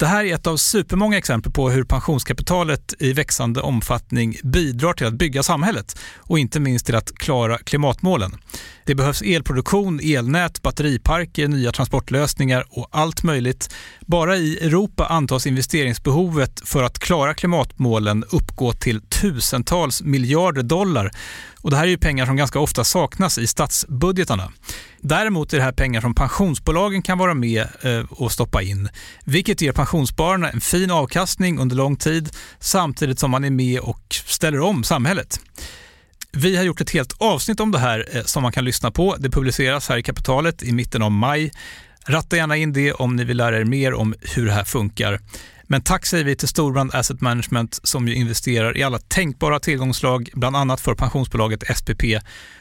Det 0.00 0.06
här 0.06 0.24
är 0.24 0.34
ett 0.34 0.46
av 0.46 0.56
supermånga 0.56 1.18
exempel 1.18 1.52
på 1.52 1.70
hur 1.70 1.84
pensionskapitalet 1.84 2.94
i 2.98 3.12
växande 3.12 3.60
omfattning 3.60 4.36
bidrar 4.44 4.92
till 4.92 5.06
att 5.06 5.14
bygga 5.14 5.42
samhället 5.42 5.98
och 6.16 6.38
inte 6.38 6.60
minst 6.60 6.86
till 6.86 6.94
att 6.94 7.14
klara 7.14 7.58
klimatmålen. 7.58 8.36
Det 8.84 8.94
behövs 8.94 9.22
elproduktion, 9.22 10.00
elnät, 10.02 10.62
batteriparker, 10.62 11.48
nya 11.48 11.72
transportlösningar 11.72 12.64
och 12.70 12.88
allt 12.90 13.22
möjligt. 13.22 13.74
Bara 14.00 14.36
i 14.36 14.58
Europa 14.66 15.06
antas 15.06 15.46
investeringsbehovet 15.46 16.62
för 16.64 16.82
att 16.82 16.98
klara 16.98 17.34
klimatmålen 17.34 18.24
uppgå 18.30 18.72
till 18.72 19.00
tusentals 19.00 20.02
miljarder 20.02 20.62
dollar. 20.62 21.10
Och 21.62 21.70
det 21.70 21.76
här 21.76 21.84
är 21.84 21.88
ju 21.88 21.98
pengar 21.98 22.26
som 22.26 22.36
ganska 22.36 22.60
ofta 22.60 22.84
saknas 22.84 23.38
i 23.38 23.46
statsbudgetarna. 23.46 24.52
Däremot 25.00 25.52
är 25.52 25.56
det 25.56 25.62
här 25.62 25.72
pengar 25.72 26.00
som 26.00 26.14
pensionsbolagen 26.14 27.02
kan 27.02 27.18
vara 27.18 27.34
med 27.34 27.66
eh, 27.82 28.04
och 28.10 28.32
stoppa 28.32 28.62
in, 28.62 28.88
vilket 29.24 29.62
ger 29.62 29.72
pensionsspararna 29.90 30.50
en 30.50 30.60
fin 30.60 30.90
avkastning 30.90 31.58
under 31.58 31.76
lång 31.76 31.96
tid 31.96 32.30
samtidigt 32.58 33.18
som 33.18 33.30
man 33.30 33.44
är 33.44 33.50
med 33.50 33.80
och 33.80 34.02
ställer 34.10 34.60
om 34.60 34.84
samhället. 34.84 35.40
Vi 36.32 36.56
har 36.56 36.64
gjort 36.64 36.80
ett 36.80 36.90
helt 36.90 37.12
avsnitt 37.18 37.60
om 37.60 37.70
det 37.70 37.78
här 37.78 38.08
eh, 38.12 38.22
som 38.22 38.42
man 38.42 38.52
kan 38.52 38.64
lyssna 38.64 38.90
på. 38.90 39.16
Det 39.18 39.30
publiceras 39.30 39.88
här 39.88 39.96
i 39.96 40.02
Kapitalet 40.02 40.62
i 40.62 40.72
mitten 40.72 41.02
av 41.02 41.10
maj. 41.10 41.50
Ratta 42.06 42.36
gärna 42.36 42.56
in 42.56 42.72
det 42.72 42.92
om 42.92 43.16
ni 43.16 43.24
vill 43.24 43.36
lära 43.36 43.58
er 43.58 43.64
mer 43.64 43.94
om 43.94 44.14
hur 44.20 44.46
det 44.46 44.52
här 44.52 44.64
funkar. 44.64 45.20
Men 45.62 45.82
tack 45.82 46.06
säger 46.06 46.24
vi 46.24 46.36
till 46.36 46.48
Storbrand 46.48 46.94
Asset 46.94 47.20
Management 47.20 47.80
som 47.82 48.08
ju 48.08 48.14
investerar 48.14 48.76
i 48.76 48.82
alla 48.82 48.98
tänkbara 48.98 49.60
tillgångslag, 49.60 50.30
bland 50.34 50.56
annat 50.56 50.80
för 50.80 50.94
pensionsbolaget 50.94 51.76
SPP. 51.76 52.02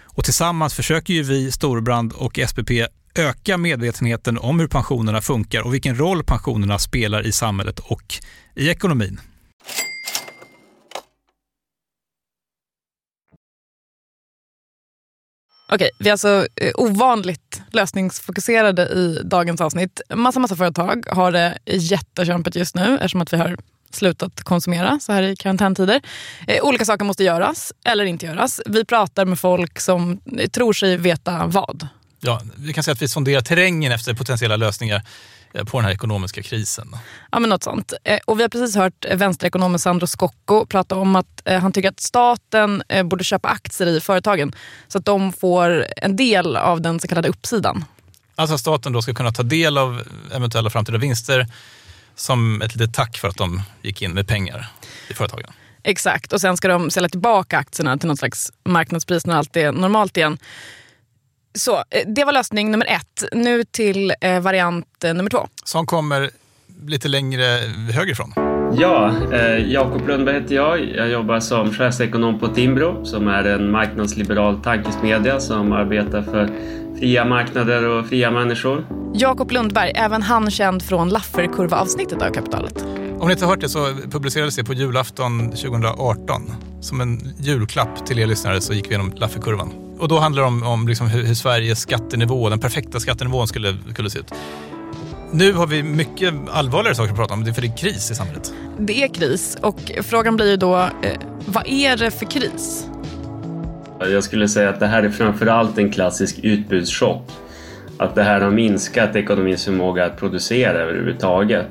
Och 0.06 0.24
tillsammans 0.24 0.74
försöker 0.74 1.14
ju 1.14 1.24
vi, 1.24 1.52
Storbrand 1.52 2.14
och 2.14 2.40
SPP 2.48 2.72
öka 3.20 3.58
medvetenheten 3.58 4.38
om 4.38 4.60
hur 4.60 4.68
pensionerna 4.68 5.22
funkar 5.22 5.62
och 5.62 5.74
vilken 5.74 5.96
roll 5.96 6.24
pensionerna 6.24 6.80
spelar 6.80 7.28
i 7.28 7.32
samhället 7.32 7.80
och 7.80 8.16
i 8.56 8.70
ekonomin. 8.70 9.20
Okej, 15.72 15.90
vi 16.00 16.08
är 16.08 16.12
alltså 16.12 16.48
eh, 16.56 16.72
ovanligt 16.76 17.62
lösningsfokuserade 17.72 18.82
i 18.82 19.22
dagens 19.24 19.62
avsnitt. 19.62 20.02
Massa, 20.16 20.40
massa 20.40 20.56
företag 20.56 21.06
har 21.12 21.32
det 21.32 21.58
jättekämpigt 21.66 22.56
just 22.56 22.76
nu 22.76 22.96
eftersom 22.96 23.22
att 23.22 23.34
vi 23.34 23.38
har 23.38 23.58
slutat 23.92 24.44
konsumera 24.44 25.00
så 25.00 25.12
här 25.12 25.24
i 25.24 25.36
karantäntider. 25.36 26.02
Eh, 26.48 26.64
olika 26.64 26.86
saker 26.86 27.06
måste 27.06 27.24
göras 27.24 27.74
eller 27.86 28.06
inte 28.06 28.26
göras. 28.26 28.62
Vi 28.66 28.86
pratar 28.86 29.26
med 29.26 29.40
folk 29.40 29.80
som 29.80 30.22
eh, 30.38 30.50
tror 30.50 30.74
sig 30.74 30.98
veta 30.98 31.48
vad. 31.48 31.88
Ja, 32.20 32.42
vi 32.56 32.74
kan 32.74 32.84
säga 32.84 32.94
att 32.94 33.02
vi 33.02 33.08
sonderar 33.08 33.42
terrängen 33.42 33.92
efter 33.92 34.14
potentiella 34.14 34.56
lösningar 34.56 35.04
Eh, 35.54 35.64
på 35.64 35.78
den 35.78 35.86
här 35.86 35.94
ekonomiska 35.94 36.44
krisen. 36.44 36.96
Ja, 37.32 37.40
men 37.40 37.50
något 37.50 37.64
sånt. 37.64 37.94
Eh, 38.04 38.20
och 38.26 38.40
vi 38.40 38.42
har 38.42 38.50
precis 38.50 38.76
hört 38.76 39.06
vänsterekonomen 39.14 39.80
Sandro 39.80 40.08
Scocco 40.08 40.66
prata 40.66 40.96
om 40.96 41.16
att 41.16 41.42
eh, 41.46 41.60
han 41.60 41.72
tycker 41.72 41.90
att 41.90 42.00
staten 42.00 42.84
borde 43.04 43.24
köpa 43.24 43.48
aktier 43.48 43.88
i 43.88 44.00
företagen 44.00 44.56
så 44.88 44.98
att 44.98 45.06
de 45.06 45.34
får 45.34 45.86
en 45.98 46.16
del 46.16 46.58
av 46.58 46.82
den 46.82 47.00
så 47.00 47.08
kallade 47.08 47.30
uppsidan. 47.30 47.86
Alltså 48.36 48.54
att 48.54 48.60
staten 48.60 48.94
då 48.94 49.02
ska 49.02 49.14
kunna 49.14 49.32
ta 49.32 49.44
del 49.44 49.78
av 49.78 50.02
eventuella 50.34 50.70
framtida 50.70 50.98
vinster 50.98 51.48
som 52.16 52.62
ett 52.62 52.76
litet 52.76 52.96
tack 52.96 53.18
för 53.18 53.28
att 53.28 53.38
de 53.38 53.62
gick 53.82 54.02
in 54.02 54.12
med 54.12 54.28
pengar 54.28 54.72
i 55.10 55.14
företagen. 55.14 55.52
Exakt, 55.84 56.34
och 56.34 56.42
sen 56.42 56.58
ska 56.58 56.68
de 56.68 56.92
sälja 56.92 57.10
tillbaka 57.10 57.58
aktierna 57.58 57.98
till 57.98 58.08
något 58.08 58.20
slags 58.20 58.52
marknadspris 58.64 59.26
när 59.26 59.36
allt 59.36 59.56
är 59.56 59.72
normalt 59.72 60.18
igen. 60.18 60.38
Så, 61.60 61.76
eh, 61.76 62.08
det 62.08 62.24
var 62.24 62.34
lösning 62.34 62.72
nummer 62.72 62.86
ett. 62.86 63.24
Nu 63.32 63.64
till 63.64 64.14
eh, 64.22 64.40
variant 64.40 65.04
eh, 65.04 65.14
nummer 65.14 65.30
två. 65.30 65.48
Som 65.64 65.86
kommer 65.86 66.30
lite 66.88 67.08
längre 67.08 67.44
högerifrån. 67.94 68.34
Ja, 68.78 69.14
eh, 69.34 69.72
Jakob 69.72 70.08
Lundberg 70.08 70.42
heter 70.42 70.56
jag. 70.56 70.96
Jag 70.96 71.10
jobbar 71.10 71.40
som 71.40 71.74
chefsekonom 71.74 72.40
på 72.40 72.48
Timbro 72.48 73.06
som 73.06 73.28
är 73.28 73.44
en 73.44 73.72
marknadsliberal 73.72 74.62
tankesmedja 74.62 75.40
som 75.40 75.72
arbetar 75.72 76.22
för 76.22 76.50
fria 77.00 77.26
marknader 77.26 77.84
och 77.84 78.06
fria 78.08 78.32
människor. 78.32 78.86
Jakob 79.14 79.52
Lundberg, 79.52 79.92
även 79.96 80.22
han 80.22 80.52
känd 80.52 80.84
från 80.84 81.10
Lafferkurva-avsnittet 81.10 82.22
av 82.22 82.34
Kapitalet. 82.34 82.86
Om 83.20 83.28
ni 83.28 83.32
inte 83.32 83.46
har 83.46 83.52
hört 83.52 83.62
det 83.62 83.70
så 83.70 83.94
publicerades 84.12 84.56
det 84.56 84.64
på 84.64 84.74
julafton 84.74 85.52
2018. 85.52 86.52
Som 86.82 87.02
en 87.02 87.34
julklapp 87.40 88.06
till 88.06 88.20
er 88.20 88.28
lyssnare 88.28 88.62
så 88.62 88.74
gick 88.74 88.86
vi 88.86 88.90
igenom 88.90 89.14
Lafferkurvan. 89.16 89.89
Och 90.00 90.08
då 90.08 90.20
handlar 90.20 90.42
det 90.42 90.48
om, 90.48 90.64
om 90.64 90.88
liksom 90.88 91.08
hur, 91.08 91.24
hur 91.24 91.34
Sveriges 91.34 91.80
skattenivå, 91.80 92.50
den 92.50 92.60
perfekta 92.60 93.00
skattenivån 93.00 93.48
skulle, 93.48 93.78
skulle 93.92 94.10
se 94.10 94.20
ut. 94.20 94.34
Nu 95.32 95.54
har 95.54 95.68
vi 95.68 95.84
mycket 95.84 96.34
allvarligare 96.52 96.96
saker 96.96 97.12
att 97.12 97.18
prata 97.18 97.34
om, 97.34 97.46
för 97.46 97.62
det 97.62 97.68
är 97.68 97.78
kris 97.78 98.12
i 98.12 98.16
samhället. 98.16 98.54
Det 98.78 99.04
är 99.04 99.08
kris 99.08 99.58
och 99.62 99.92
frågan 100.04 100.36
blir 100.36 100.50
ju 100.50 100.58
då, 100.58 100.78
eh, 100.78 101.20
vad 101.46 101.68
är 101.68 101.98
det 101.98 102.12
för 102.12 102.26
kris? 102.26 102.88
Jag 104.00 104.24
skulle 104.24 104.48
säga 104.50 104.70
att 104.70 104.80
det 104.80 104.88
här 104.88 105.04
är 105.04 105.10
framförallt 105.10 105.78
en 105.78 105.92
klassisk 105.92 106.40
utbudschock. 106.44 107.32
Att 107.98 108.16
det 108.16 108.24
här 108.24 108.42
har 108.42 108.52
minskat 108.52 109.16
ekonomins 109.16 109.66
förmåga 109.66 110.06
att 110.06 110.18
producera 110.18 110.80
överhuvudtaget. 110.80 111.68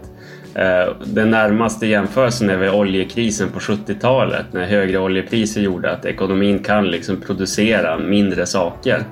Eh, 0.54 0.94
den 1.04 1.30
närmaste 1.30 1.86
jämförelsen 1.86 2.50
är 2.50 2.56
väl 2.56 2.74
oljekrisen 2.74 3.48
på 3.48 3.58
70-talet 3.58 4.46
när 4.52 4.66
högre 4.66 4.98
oljepriser 4.98 5.60
gjorde 5.60 5.92
att 5.92 6.04
ekonomin 6.04 6.58
kan 6.58 6.90
liksom 6.90 7.20
producera 7.20 7.98
mindre 7.98 8.46
saker. 8.46 9.04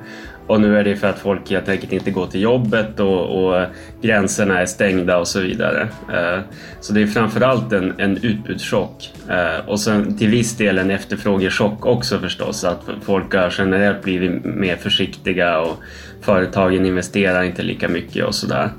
Och 0.47 0.61
nu 0.61 0.79
är 0.79 0.85
det 0.85 0.97
för 0.97 1.09
att 1.09 1.19
folk 1.19 1.51
helt 1.51 1.69
enkelt 1.69 1.93
inte 1.93 2.11
går 2.11 2.27
till 2.27 2.41
jobbet 2.41 3.01
och, 3.01 3.47
och 3.47 3.67
gränserna 4.03 4.61
är 4.61 4.67
stängda 4.67 5.19
och 5.19 5.29
så 5.29 5.41
vidare. 5.41 5.89
Eh, 6.13 6.41
så 6.81 6.93
det 6.93 7.03
är 7.03 7.07
framförallt 7.07 7.73
en, 7.73 7.95
en 7.99 8.17
utbudschock 8.17 9.13
eh, 9.29 9.69
och 9.69 9.81
sen 9.81 10.19
till 10.19 10.29
viss 10.29 10.57
del 10.57 10.79
en 10.79 10.91
efterfrågechock 10.91 11.87
också 11.87 12.19
förstås. 12.19 12.65
Att 12.65 12.81
folk 13.03 13.35
har 13.35 13.55
generellt 13.59 14.03
blivit 14.03 14.45
mer 14.45 14.77
försiktiga 14.77 15.61
och 15.61 15.77
företagen 16.21 16.87
investerar 16.87 17.43
inte 17.43 17.63
lika 17.63 17.89
mycket 17.89 18.25
och 18.25 18.35
sådär. 18.35 18.71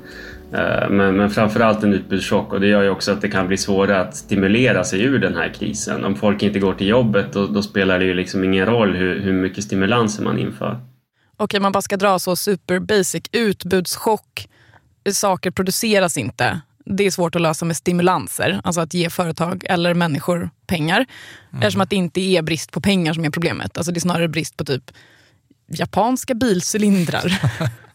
Eh, 0.52 0.90
men, 0.90 1.16
men 1.16 1.30
framförallt 1.30 1.82
en 1.82 1.92
utbudschock 1.92 2.52
och 2.52 2.60
det 2.60 2.66
gör 2.66 2.82
ju 2.82 2.90
också 2.90 3.12
att 3.12 3.20
det 3.20 3.28
kan 3.28 3.48
bli 3.48 3.56
svårare 3.56 4.00
att 4.00 4.16
stimulera 4.16 4.84
sig 4.84 5.02
ur 5.02 5.18
den 5.18 5.36
här 5.36 5.54
krisen. 5.54 6.04
Om 6.04 6.14
folk 6.16 6.42
inte 6.42 6.58
går 6.58 6.74
till 6.74 6.88
jobbet 6.88 7.32
då, 7.32 7.46
då 7.46 7.62
spelar 7.62 7.98
det 7.98 8.04
ju 8.04 8.14
liksom 8.14 8.44
ingen 8.44 8.66
roll 8.66 8.94
hur, 8.94 9.20
hur 9.20 9.32
mycket 9.32 9.64
stimulanser 9.64 10.22
man 10.22 10.38
inför. 10.38 10.80
Okej, 11.36 11.60
man 11.60 11.72
bara 11.72 11.82
ska 11.82 11.96
dra 11.96 12.18
så 12.18 12.36
super 12.36 12.78
basic. 12.78 13.22
Utbudschock, 13.32 14.48
saker 15.12 15.50
produceras 15.50 16.16
inte. 16.16 16.60
Det 16.84 17.06
är 17.06 17.10
svårt 17.10 17.34
att 17.34 17.42
lösa 17.42 17.64
med 17.64 17.76
stimulanser, 17.76 18.60
alltså 18.64 18.80
att 18.80 18.94
ge 18.94 19.10
företag 19.10 19.64
eller 19.68 19.94
människor 19.94 20.50
pengar. 20.66 20.96
Mm. 20.96 21.62
Eftersom 21.62 21.80
att 21.80 21.90
det 21.90 21.96
inte 21.96 22.20
är 22.20 22.42
brist 22.42 22.72
på 22.72 22.80
pengar 22.80 23.12
som 23.12 23.24
är 23.24 23.30
problemet. 23.30 23.78
Alltså 23.78 23.92
det 23.92 23.98
är 23.98 24.00
snarare 24.00 24.28
brist 24.28 24.56
på 24.56 24.64
typ 24.64 24.90
japanska 25.68 26.34
bilcylindrar. 26.34 27.40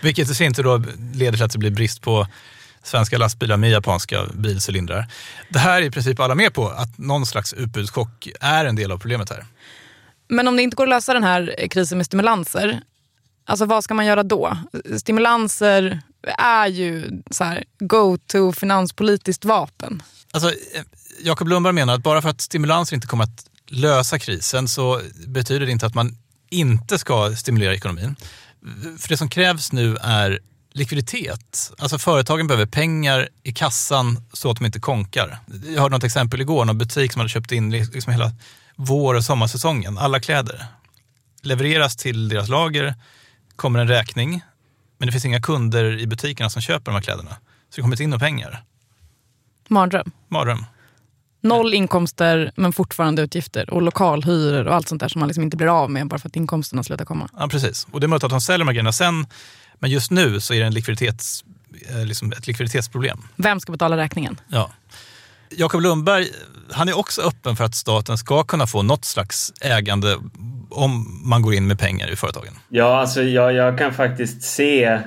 Vilket 0.00 0.30
i 0.30 0.34
sin 0.34 0.54
tur 0.54 0.62
då 0.62 0.82
leder 1.14 1.32
till 1.32 1.42
att 1.44 1.52
det 1.52 1.58
blir 1.58 1.70
brist 1.70 2.00
på 2.00 2.26
svenska 2.82 3.18
lastbilar 3.18 3.56
med 3.56 3.70
japanska 3.70 4.26
bilcylindrar. 4.34 5.06
Det 5.48 5.58
här 5.58 5.82
är 5.82 5.86
i 5.86 5.90
princip 5.90 6.20
alla 6.20 6.34
med 6.34 6.54
på, 6.54 6.68
att 6.68 6.98
någon 6.98 7.26
slags 7.26 7.52
utbudschock 7.52 8.28
är 8.40 8.64
en 8.64 8.76
del 8.76 8.92
av 8.92 8.98
problemet 8.98 9.30
här. 9.30 9.44
Men 10.28 10.48
om 10.48 10.56
det 10.56 10.62
inte 10.62 10.76
går 10.76 10.84
att 10.84 10.90
lösa 10.90 11.14
den 11.14 11.24
här 11.24 11.68
krisen 11.70 11.98
med 11.98 12.06
stimulanser, 12.06 12.80
alltså 13.44 13.64
vad 13.64 13.84
ska 13.84 13.94
man 13.94 14.06
göra 14.06 14.22
då? 14.22 14.58
Stimulanser 14.98 16.00
är 16.38 16.66
ju 16.66 17.22
så 17.30 17.44
här, 17.44 17.64
go-to 17.78 18.52
finanspolitiskt 18.52 19.44
vapen. 19.44 20.02
Alltså, 20.32 20.52
Jakob 21.22 21.48
Lundberg 21.48 21.72
menar 21.72 21.94
att 21.94 22.02
bara 22.02 22.22
för 22.22 22.28
att 22.28 22.40
stimulanser 22.40 22.94
inte 22.94 23.06
kommer 23.06 23.24
att 23.24 23.46
lösa 23.66 24.18
krisen 24.18 24.68
så 24.68 25.00
betyder 25.26 25.66
det 25.66 25.72
inte 25.72 25.86
att 25.86 25.94
man 25.94 26.16
inte 26.50 26.98
ska 26.98 27.36
stimulera 27.36 27.74
ekonomin. 27.74 28.16
För 28.98 29.08
det 29.08 29.16
som 29.16 29.28
krävs 29.28 29.72
nu 29.72 29.96
är 29.96 30.40
likviditet. 30.72 31.72
Alltså 31.78 31.98
företagen 31.98 32.46
behöver 32.46 32.66
pengar 32.66 33.28
i 33.42 33.52
kassan 33.52 34.24
så 34.32 34.50
att 34.50 34.56
de 34.56 34.66
inte 34.66 34.80
konkar. 34.80 35.38
Jag 35.66 35.82
hörde 35.82 35.96
något 35.96 36.04
exempel 36.04 36.40
igår, 36.40 36.64
någon 36.64 36.78
butik 36.78 37.12
som 37.12 37.20
hade 37.20 37.28
köpt 37.28 37.52
in 37.52 37.70
liksom 37.70 38.12
hela 38.12 38.32
vår 38.76 39.14
och 39.14 39.24
sommarsäsongen, 39.24 39.98
alla 39.98 40.20
kläder. 40.20 40.66
Levereras 41.42 41.96
till 41.96 42.28
deras 42.28 42.48
lager, 42.48 42.94
kommer 43.56 43.78
en 43.78 43.88
räkning, 43.88 44.42
men 44.98 45.06
det 45.06 45.12
finns 45.12 45.24
inga 45.24 45.40
kunder 45.40 45.98
i 45.98 46.06
butikerna 46.06 46.50
som 46.50 46.62
köper 46.62 46.84
de 46.84 46.94
här 46.94 47.02
kläderna. 47.02 47.30
Så 47.30 47.76
det 47.76 47.82
kommer 47.82 47.94
inte 47.94 48.04
in 48.04 48.10
några 48.10 48.24
pengar. 48.26 48.64
Mardröm. 49.68 50.10
Mardröm. 50.28 50.66
Noll 51.44 51.74
inkomster 51.74 52.52
men 52.56 52.72
fortfarande 52.72 53.22
utgifter 53.22 53.70
och 53.70 53.82
lokalhyror 53.82 54.66
och 54.66 54.74
allt 54.74 54.88
sånt 54.88 55.00
där 55.00 55.08
som 55.08 55.18
man 55.18 55.28
liksom 55.28 55.44
inte 55.44 55.56
blir 55.56 55.82
av 55.82 55.90
med 55.90 56.06
bara 56.08 56.18
för 56.18 56.28
att 56.28 56.36
inkomsterna 56.36 56.82
slutar 56.82 57.04
komma. 57.04 57.28
Ja, 57.38 57.48
precis. 57.48 57.86
Och 57.90 58.00
det 58.00 58.06
är 58.06 58.08
möjligt 58.08 58.24
att 58.24 58.30
de 58.30 58.40
säljer 58.40 58.58
de 58.58 58.68
här 58.68 58.72
grejerna 58.72 58.92
sen, 58.92 59.26
men 59.78 59.90
just 59.90 60.10
nu 60.10 60.40
så 60.40 60.54
är 60.54 60.60
det 60.60 60.66
en 60.66 60.74
likviditets, 60.74 61.44
eh, 61.90 62.06
liksom 62.06 62.32
ett 62.32 62.46
likviditetsproblem. 62.46 63.18
Vem 63.36 63.60
ska 63.60 63.72
betala 63.72 63.96
räkningen? 63.96 64.40
Ja. 64.48 64.70
Jakob 65.50 65.80
Lundberg, 65.80 66.26
han 66.72 66.88
är 66.88 66.98
också 66.98 67.22
öppen 67.22 67.56
för 67.56 67.64
att 67.64 67.74
staten 67.74 68.18
ska 68.18 68.44
kunna 68.44 68.66
få 68.66 68.82
något 68.82 69.04
slags 69.04 69.52
ägande 69.60 70.16
om 70.70 71.20
man 71.24 71.42
går 71.42 71.54
in 71.54 71.66
med 71.66 71.78
pengar 71.78 72.10
i 72.10 72.16
företagen. 72.16 72.52
Ja, 72.68 73.00
alltså 73.00 73.22
jag, 73.22 73.52
jag 73.54 73.78
kan 73.78 73.94
faktiskt 73.94 74.42
se 74.42 75.00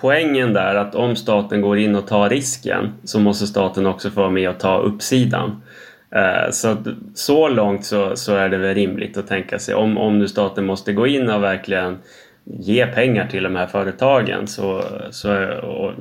poängen 0.00 0.52
där 0.52 0.74
att 0.74 0.94
om 0.94 1.16
staten 1.16 1.60
går 1.60 1.78
in 1.78 1.96
och 1.96 2.06
tar 2.06 2.30
risken 2.30 2.92
så 3.04 3.20
måste 3.20 3.46
staten 3.46 3.86
också 3.86 4.10
få 4.10 4.20
vara 4.20 4.30
med 4.30 4.50
och 4.50 4.60
ta 4.60 4.78
uppsidan. 4.78 5.62
Eh, 6.10 6.50
så, 6.50 6.76
så 7.14 7.48
långt 7.48 7.84
så, 7.84 8.16
så 8.16 8.34
är 8.34 8.48
det 8.48 8.58
väl 8.58 8.74
rimligt 8.74 9.16
att 9.16 9.26
tänka 9.26 9.58
sig 9.58 9.74
om, 9.74 9.98
om 9.98 10.18
nu 10.18 10.28
staten 10.28 10.66
måste 10.66 10.92
gå 10.92 11.06
in 11.06 11.30
och 11.30 11.42
verkligen 11.42 11.98
ge 12.44 12.86
pengar 12.86 13.26
till 13.26 13.42
de 13.42 13.56
här 13.56 13.66
företagen 13.66 14.46
så, 14.46 14.84
så, 15.10 15.48
och, 15.48 15.92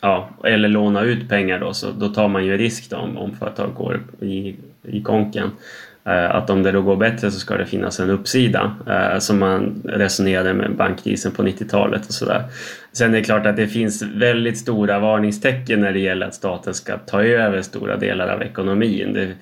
ja, 0.00 0.30
eller 0.44 0.68
låna 0.68 1.02
ut 1.02 1.28
pengar 1.28 1.58
då, 1.58 1.72
så 1.72 1.90
då 1.90 2.08
tar 2.08 2.28
man 2.28 2.46
ju 2.46 2.56
risk 2.56 2.90
då 2.90 2.96
om, 2.96 3.18
om 3.18 3.36
företag 3.36 3.74
går 3.74 4.00
i, 4.20 4.56
i 4.82 5.02
konken. 5.02 5.50
Eh, 6.04 6.34
att 6.34 6.50
om 6.50 6.62
det 6.62 6.72
då 6.72 6.82
går 6.82 6.96
bättre 6.96 7.30
så 7.30 7.40
ska 7.40 7.56
det 7.56 7.66
finnas 7.66 8.00
en 8.00 8.10
uppsida 8.10 8.76
eh, 8.88 9.18
som 9.18 9.38
man 9.38 9.82
resonerade 9.84 10.54
med 10.54 10.76
bankkrisen 10.76 11.32
på 11.32 11.42
90-talet 11.42 12.06
och 12.06 12.14
sådär. 12.14 12.44
Sen 12.92 13.14
är 13.14 13.18
det 13.18 13.24
klart 13.24 13.46
att 13.46 13.56
det 13.56 13.66
finns 13.66 14.02
väldigt 14.02 14.58
stora 14.58 14.98
varningstecken 14.98 15.80
när 15.80 15.92
det 15.92 15.98
gäller 15.98 16.26
att 16.26 16.34
staten 16.34 16.74
ska 16.74 16.98
ta 16.98 17.22
över 17.22 17.62
stora 17.62 17.96
delar 17.96 18.28
av 18.28 18.42
ekonomin. 18.42 19.12
Det 19.12 19.34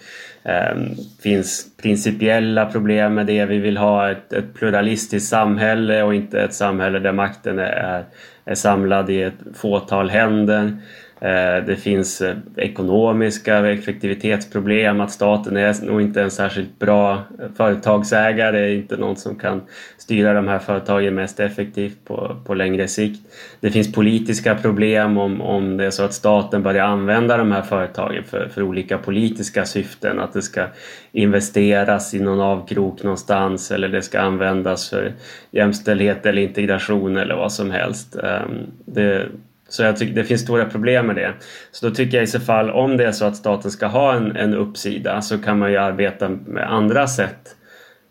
ehm, 0.50 0.94
finns 1.22 1.66
principiella 1.82 2.66
problem 2.66 3.14
med 3.14 3.26
det. 3.26 3.44
Vi 3.44 3.58
vill 3.58 3.76
ha 3.76 4.10
ett, 4.10 4.32
ett 4.32 4.54
pluralistiskt 4.54 5.28
samhälle 5.28 6.02
och 6.02 6.14
inte 6.14 6.40
ett 6.40 6.54
samhälle 6.54 6.98
där 6.98 7.12
makten 7.12 7.58
är, 7.58 8.04
är 8.44 8.54
samlad 8.54 9.10
i 9.10 9.22
ett 9.22 9.38
fåtal 9.54 10.10
händer. 10.10 10.76
Eh, 11.20 11.64
det 11.66 11.76
finns 11.76 12.20
eh, 12.20 12.36
ekonomiska 12.56 13.70
effektivitetsproblem, 13.70 15.00
att 15.00 15.10
staten 15.10 15.56
är 15.56 15.86
nog 15.86 16.02
inte 16.02 16.22
en 16.22 16.30
särskilt 16.30 16.78
bra 16.78 17.12
eh, 17.12 17.46
företagsägare, 17.56 18.74
inte 18.74 18.96
någon 18.96 19.16
som 19.16 19.36
kan 19.36 19.62
styra 19.98 20.32
de 20.32 20.48
här 20.48 20.58
företagen 20.58 21.14
mest 21.14 21.40
effektivt 21.40 22.04
på, 22.04 22.36
på 22.46 22.54
längre 22.54 22.88
sikt. 22.88 23.20
Det 23.60 23.70
finns 23.70 23.92
politiska 23.92 24.54
problem 24.54 25.18
om, 25.18 25.40
om 25.40 25.76
det 25.76 25.84
är 25.84 25.90
så 25.90 26.02
att 26.02 26.14
staten 26.14 26.62
börjar 26.62 26.84
använda 26.84 27.36
de 27.36 27.52
här 27.52 27.62
företagen 27.62 28.24
för, 28.24 28.48
för 28.48 28.62
olika 28.62 28.98
politiska 28.98 29.64
syften, 29.64 30.20
att 30.20 30.32
det 30.32 30.42
ska 30.42 30.66
investeras 31.12 32.14
i 32.14 32.20
någon 32.20 32.40
avkrok 32.40 33.02
någonstans 33.02 33.70
eller 33.70 33.88
det 33.88 34.02
ska 34.02 34.20
användas 34.20 34.90
för 34.90 35.12
jämställdhet 35.50 36.26
eller 36.26 36.42
integration 36.42 37.16
eller 37.16 37.36
vad 37.36 37.52
som 37.52 37.70
helst. 37.70 38.16
Ehm, 38.16 38.66
det, 38.84 39.28
så 39.68 39.82
jag 39.82 39.96
tycker 39.96 40.14
det 40.14 40.24
finns 40.24 40.40
stora 40.40 40.64
problem 40.64 41.06
med 41.06 41.16
det. 41.16 41.32
Så 41.70 41.88
då 41.88 41.94
tycker 41.94 42.16
jag 42.16 42.24
i 42.24 42.26
så 42.26 42.40
fall 42.40 42.70
om 42.70 42.96
det 42.96 43.06
är 43.06 43.12
så 43.12 43.24
att 43.24 43.36
staten 43.36 43.70
ska 43.70 43.86
ha 43.86 44.14
en, 44.14 44.36
en 44.36 44.54
uppsida 44.54 45.22
så 45.22 45.38
kan 45.38 45.58
man 45.58 45.70
ju 45.70 45.76
arbeta 45.76 46.28
med 46.28 46.72
andra 46.72 47.06
sätt 47.06 47.56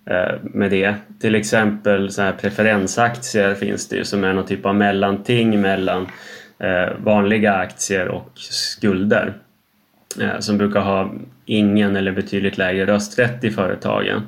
eh, 0.10 0.36
med 0.42 0.72
det. 0.72 0.96
Till 1.22 1.36
exempel 1.36 2.12
så 2.12 2.22
här 2.22 2.32
preferensaktier 2.32 3.54
finns 3.54 3.90
det 3.90 3.96
ju 3.96 4.04
som 4.04 4.24
är 4.24 4.34
någon 4.34 4.46
typ 4.46 4.66
av 4.66 4.76
mellanting 4.76 5.62
mellan 5.62 6.08
eh, 6.60 6.90
vanliga 7.04 7.54
aktier 7.54 8.08
och 8.08 8.32
skulder. 8.36 9.34
Eh, 10.22 10.40
som 10.40 10.58
brukar 10.58 10.80
ha 10.80 11.12
ingen 11.46 11.96
eller 11.96 12.12
betydligt 12.12 12.58
lägre 12.58 12.86
rösträtt 12.86 13.44
i 13.44 13.52
företagen. 13.52 14.22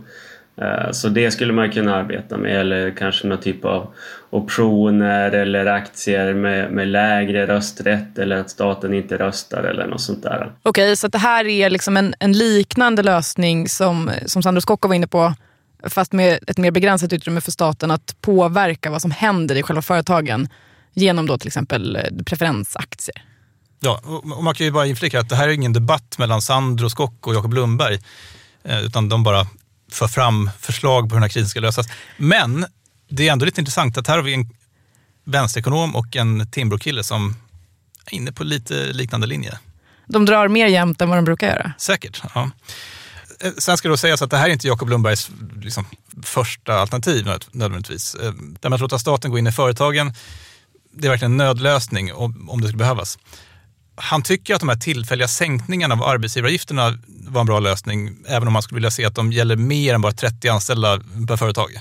Eh, 0.61 0.91
så 0.91 1.09
det 1.09 1.31
skulle 1.31 1.53
man 1.53 1.71
kunna 1.71 1.95
arbeta 1.95 2.37
med 2.37 2.59
eller 2.59 2.95
kanske 2.97 3.27
någon 3.27 3.41
typ 3.41 3.65
av 3.65 3.93
optioner 4.29 5.31
eller 5.31 5.65
aktier 5.65 6.33
med, 6.33 6.71
med 6.71 6.87
lägre 6.87 7.47
rösträtt 7.47 8.17
eller 8.17 8.35
att 8.37 8.49
staten 8.49 8.93
inte 8.93 9.17
röstar 9.17 9.63
eller 9.63 9.87
något 9.87 10.01
sånt 10.01 10.23
där. 10.23 10.51
Okej, 10.63 10.83
okay, 10.83 10.95
så 10.95 11.07
det 11.07 11.17
här 11.17 11.47
är 11.47 11.69
liksom 11.69 11.97
en, 11.97 12.15
en, 12.19 12.33
liknande 12.33 13.03
lösning 13.03 13.69
som, 13.69 14.11
som 14.25 14.43
Sandro 14.43 14.61
Scocco 14.61 14.87
var 14.87 14.95
inne 14.95 15.07
på 15.07 15.33
fast 15.83 16.13
med 16.13 16.39
ett 16.47 16.57
mer 16.57 16.71
begränsat 16.71 17.13
utrymme 17.13 17.41
för 17.41 17.51
staten 17.51 17.91
att 17.91 18.15
påverka 18.21 18.89
vad 18.89 19.01
som 19.01 19.11
händer 19.11 19.55
i 19.55 19.63
själva 19.63 19.81
företagen 19.81 20.49
genom 20.93 21.25
då 21.25 21.37
till 21.37 21.47
exempel 21.47 21.95
eh, 21.95 22.23
preferensaktier. 22.25 23.23
Ja, 23.79 24.01
och 24.35 24.43
man 24.43 24.53
kan 24.53 24.65
ju 24.65 24.71
bara 24.71 24.85
inflika 24.85 25.19
att 25.19 25.29
det 25.29 25.35
här 25.35 25.47
är 25.47 25.51
ingen 25.51 25.73
debatt 25.73 26.17
mellan 26.17 26.41
Sandro 26.41 26.89
Scocco 26.89 27.29
och 27.29 27.35
Jakob 27.35 27.53
Lundberg, 27.53 27.99
eh, 28.63 28.85
utan 28.85 29.09
de 29.09 29.23
bara 29.23 29.47
för 29.91 30.07
fram 30.07 30.49
förslag 30.59 31.09
på 31.09 31.15
hur 31.15 31.19
den 31.19 31.23
här 31.23 31.29
krisen 31.29 31.49
ska 31.49 31.59
lösas. 31.59 31.87
Men 32.17 32.65
det 33.09 33.27
är 33.27 33.31
ändå 33.31 33.45
lite 33.45 33.61
intressant 33.61 33.97
att 33.97 34.07
här 34.07 34.15
har 34.15 34.23
vi 34.23 34.33
en 34.33 34.49
vänsterekonom 35.23 35.95
och 35.95 36.15
en 36.15 36.47
Timbrokille 36.51 37.03
som 37.03 37.35
är 38.05 38.13
inne 38.13 38.31
på 38.31 38.43
lite 38.43 38.93
liknande 38.93 39.27
linje. 39.27 39.59
De 40.07 40.25
drar 40.25 40.47
mer 40.47 40.67
jämnt 40.67 41.01
än 41.01 41.09
vad 41.09 41.17
de 41.17 41.25
brukar 41.25 41.47
göra? 41.47 41.71
Säkert. 41.77 42.21
Ja. 42.35 42.51
Eh, 43.39 43.51
sen 43.57 43.77
ska 43.77 43.89
det 43.89 43.97
sägas 43.97 44.21
att 44.21 44.29
det 44.29 44.37
här 44.37 44.49
är 44.49 44.53
inte 44.53 44.67
Jakob 44.67 44.89
Lundbergs 44.89 45.31
liksom, 45.61 45.85
första 46.23 46.73
alternativ 46.73 47.27
nödvändigtvis. 47.51 48.15
Eh, 48.15 48.31
det 48.61 48.69
med 48.69 48.75
att 48.75 48.81
låta 48.81 48.99
staten 48.99 49.31
gå 49.31 49.37
in 49.37 49.47
i 49.47 49.51
företagen, 49.51 50.13
det 50.93 51.07
är 51.07 51.09
verkligen 51.09 51.31
en 51.31 51.37
nödlösning 51.37 52.13
om 52.13 52.61
det 52.61 52.67
skulle 52.67 52.77
behövas. 52.77 53.19
Han 53.99 54.21
tycker 54.21 54.53
att 54.53 54.59
de 54.59 54.69
här 54.69 54.75
tillfälliga 54.75 55.27
sänkningarna 55.27 55.93
av 55.93 56.03
arbetsgivaravgifterna 56.03 56.97
var 57.07 57.41
en 57.41 57.47
bra 57.47 57.59
lösning, 57.59 58.17
även 58.27 58.47
om 58.47 58.53
man 58.53 58.61
skulle 58.61 58.77
vilja 58.77 58.91
se 58.91 59.05
att 59.05 59.15
de 59.15 59.31
gäller 59.31 59.55
mer 59.55 59.93
än 59.93 60.01
bara 60.01 60.11
30 60.11 60.49
anställda 60.49 60.99
per 61.27 61.37
företag. 61.37 61.71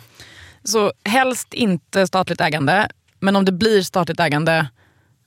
Så 0.65 0.93
helst 1.05 1.55
inte 1.55 2.07
statligt 2.07 2.41
ägande, 2.41 2.89
men 3.21 3.37
om 3.37 3.45
det 3.45 3.53
blir 3.53 3.83
statligt 3.83 4.21
ägande, 4.21 4.69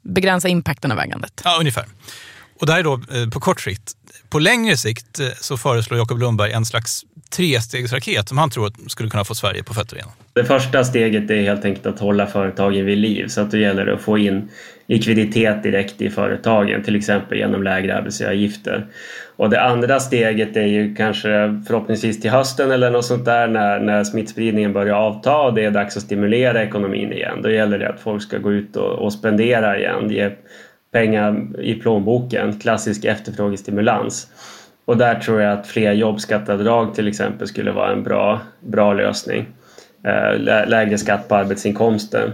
begränsa 0.02 0.48
impacten 0.48 0.92
av 0.92 1.00
ägandet. 1.00 1.42
Ja, 1.44 1.58
ungefär. 1.60 1.86
Och 2.60 2.66
det 2.66 2.72
här 2.72 2.80
är 2.80 2.84
då 2.84 2.94
eh, 2.94 3.30
på 3.34 3.40
kort 3.40 3.62
sikt. 3.62 3.94
På 4.30 4.40
längre 4.40 4.78
sikt 4.78 5.20
eh, 5.20 5.28
så 5.42 5.58
föreslår 5.58 6.00
Jakob 6.00 6.20
Lundberg 6.20 6.52
en 6.52 6.66
slags 6.66 7.04
trestegsraket 7.30 8.30
som 8.30 8.38
han 8.38 8.50
tror 8.50 8.72
skulle 8.88 9.10
kunna 9.10 9.26
få 9.26 9.36
Sverige 9.36 9.64
på 9.64 9.74
fötter 9.74 9.96
igen. 9.96 10.10
Det 10.34 10.46
första 10.46 10.84
steget 10.84 11.32
är 11.32 11.42
helt 11.42 11.66
enkelt 11.66 11.86
att 11.86 12.00
hålla 12.00 12.28
företagen 12.28 12.86
vid 12.86 12.98
liv 12.98 13.28
så 13.28 13.42
att 13.42 13.52
det 13.52 13.60
gäller 13.60 13.88
att 13.88 14.02
få 14.02 14.18
in 14.18 14.50
likviditet 14.88 15.64
direkt 15.64 16.02
i 16.02 16.10
företagen, 16.10 16.84
till 16.84 16.96
exempel 16.96 17.38
genom 17.38 17.64
lägre 17.64 17.98
arbetsgivaravgifter. 17.98 18.86
Och 19.36 19.50
det 19.50 19.62
andra 19.62 20.00
steget 20.00 20.58
är 20.58 20.66
ju 20.66 20.96
kanske 20.96 21.30
förhoppningsvis 21.68 22.22
till 22.22 22.32
hösten 22.32 22.72
eller 22.72 22.92
något 22.92 23.06
sånt 23.06 23.26
där 23.26 23.48
när, 23.48 23.80
när 23.80 24.04
smittspridningen 24.04 24.74
börjar 24.74 24.96
avta 24.96 25.38
och 25.38 25.54
det 25.54 25.66
är 25.66 25.72
dags 25.72 25.98
att 25.98 26.04
stimulera 26.04 26.64
ekonomin 26.64 27.14
igen. 27.14 27.42
Då 27.42 27.52
gäller 27.52 27.80
det 27.80 27.90
att 27.90 28.00
folk 28.00 28.24
ska 28.24 28.38
gå 28.38 28.52
ut 28.52 28.76
och, 28.76 28.92
och 28.92 29.14
spendera 29.14 29.80
igen, 29.80 30.10
ge 30.10 30.32
pengar 30.92 31.46
i 31.60 31.76
plånboken, 31.76 32.60
klassisk 32.60 33.06
efterfrågestimulans. 33.06 34.28
Och 34.86 34.98
där 34.98 35.16
tror 35.16 35.42
jag 35.42 35.60
att 35.60 35.68
fler 35.68 35.94
jobbskatteavdrag 35.94 36.96
till 36.96 37.08
exempel 37.08 37.48
skulle 37.48 37.72
vara 37.72 37.92
en 37.92 38.04
bra, 38.04 38.42
bra 38.60 38.94
lösning. 38.94 39.46
Eh, 40.04 40.40
lägre 40.68 40.98
skatt 40.98 41.28
på 41.28 41.36
arbetsinkomsten. 41.36 42.32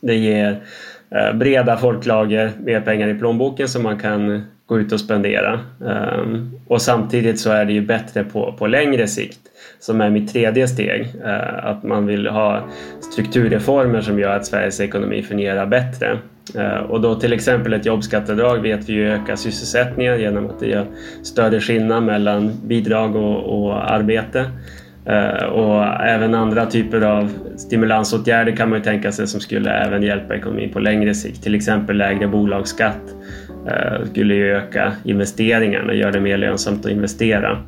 Det 0.00 0.14
ger 0.14 0.62
eh, 1.10 1.32
breda 1.34 1.76
folklager 1.76 2.52
mer 2.60 2.80
pengar 2.80 3.08
i 3.08 3.14
plånboken 3.14 3.68
som 3.68 3.82
man 3.82 3.98
kan 3.98 4.44
gå 4.66 4.80
ut 4.80 4.92
och 4.92 5.00
spendera. 5.00 5.60
Ehm, 5.86 6.60
och 6.66 6.82
samtidigt 6.82 7.40
så 7.40 7.50
är 7.50 7.64
det 7.64 7.72
ju 7.72 7.80
bättre 7.80 8.24
på, 8.24 8.52
på 8.58 8.66
längre 8.66 9.08
sikt 9.08 9.40
som 9.80 10.00
är 10.00 10.10
mitt 10.10 10.32
tredje 10.32 10.68
steg. 10.68 11.14
Eh, 11.24 11.64
att 11.66 11.82
man 11.82 12.06
vill 12.06 12.26
ha 12.26 12.68
strukturreformer 13.12 14.00
som 14.00 14.18
gör 14.18 14.36
att 14.36 14.46
Sveriges 14.46 14.80
ekonomi 14.80 15.22
fungerar 15.22 15.66
bättre. 15.66 16.18
Eh, 16.54 16.76
och 16.76 17.00
då 17.00 17.14
till 17.14 17.32
exempel 17.32 17.72
ett 17.72 17.86
jobbskatteavdrag 17.86 18.58
vet 18.58 18.88
vi 18.88 18.92
ju 18.92 19.08
ökar 19.12 19.36
sysselsättningen 19.36 20.20
genom 20.20 20.46
att 20.50 20.60
det 20.60 20.66
gör 20.66 20.86
större 21.22 21.60
skillnad 21.60 22.02
mellan 22.02 22.52
bidrag 22.64 23.16
och, 23.16 23.64
och 23.64 23.92
arbete. 23.92 24.50
Eh, 25.06 25.44
och 25.44 25.84
även 25.84 26.34
andra 26.34 26.66
typer 26.66 27.00
av 27.00 27.30
stimulansåtgärder 27.56 28.56
kan 28.56 28.70
man 28.70 28.78
ju 28.78 28.84
tänka 28.84 29.12
sig 29.12 29.26
som 29.26 29.40
skulle 29.40 29.70
även 29.70 30.02
hjälpa 30.02 30.34
ekonomin 30.34 30.72
på 30.72 30.80
längre 30.80 31.14
sikt. 31.14 31.42
Till 31.42 31.54
exempel 31.54 31.96
lägre 31.96 32.28
bolagsskatt 32.28 33.02
eh, 33.68 34.06
skulle 34.10 34.34
ju 34.34 34.56
öka 34.56 34.92
investeringarna 35.04 35.86
och 35.86 35.96
göra 35.96 36.10
det 36.10 36.20
mer 36.20 36.38
lönsamt 36.38 36.86
att 36.86 36.92
investera. 36.92 37.58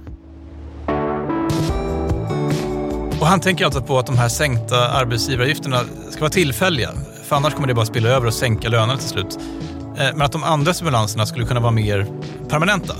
Och 3.21 3.27
han 3.27 3.41
tänker 3.41 3.65
alltså 3.65 3.83
på 3.83 3.99
att 3.99 4.07
de 4.07 4.19
här 4.19 4.29
sänkta 4.29 4.77
arbetsgivaravgifterna 4.77 5.77
ska 6.11 6.21
vara 6.21 6.31
tillfälliga. 6.31 6.89
För 7.25 7.37
annars 7.37 7.55
kommer 7.55 7.69
det 7.69 7.75
bara 7.75 7.87
spilla 7.87 8.09
över 8.09 8.27
och 8.27 8.35
sänka 8.35 8.69
lönerna 8.69 8.97
till 8.97 9.09
slut. 9.09 9.39
Uh, 9.39 9.99
men 10.15 10.23
att 10.23 10.33
de 10.33 10.45
andra 10.45 10.75
stimulanserna 10.75 11.27
skulle 11.27 11.47
kunna 11.47 11.61
vara 11.61 11.73
mer 11.73 12.07
permanenta. 12.49 12.95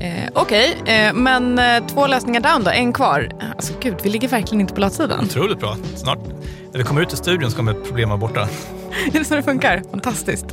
Eh, 0.00 0.28
Okej, 0.34 0.78
okay, 0.82 0.94
eh, 0.94 1.12
men 1.14 1.58
eh, 1.58 1.86
två 1.86 2.06
lösningar 2.06 2.40
down 2.40 2.64
då, 2.64 2.70
en 2.70 2.92
kvar. 2.92 3.28
Alltså 3.56 3.72
gud, 3.80 3.94
vi 4.02 4.10
ligger 4.10 4.28
verkligen 4.28 4.60
inte 4.60 4.74
på 4.74 4.80
latsidan. 4.80 5.24
Otroligt 5.24 5.58
bra. 5.58 5.76
Snart, 5.94 6.18
när 6.72 6.78
vi 6.78 6.84
kommer 6.84 7.02
ut 7.02 7.12
i 7.12 7.16
studion 7.16 7.50
så 7.50 7.56
kommer 7.56 7.72
problemen 7.72 8.08
vara 8.08 8.20
borta. 8.20 8.40
är 9.14 9.18
det 9.18 9.24
så 9.24 9.34
det 9.34 9.42
funkar? 9.42 9.82
Fantastiskt. 9.90 10.46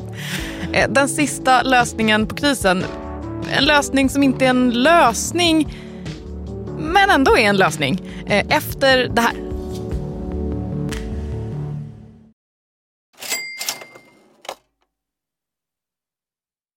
Eh, 0.73 0.89
den 0.89 1.09
sista 1.09 1.61
lösningen 1.61 2.27
på 2.27 2.35
krisen, 2.35 2.83
en 3.57 3.65
lösning 3.65 4.09
som 4.09 4.23
inte 4.23 4.45
är 4.45 4.49
en 4.49 4.69
lösning, 4.69 5.77
men 6.77 7.09
ändå 7.09 7.37
är 7.37 7.49
en 7.49 7.57
lösning. 7.57 8.01
Eh, 8.25 8.57
efter 8.57 9.07
det 9.07 9.21
här. 9.21 9.33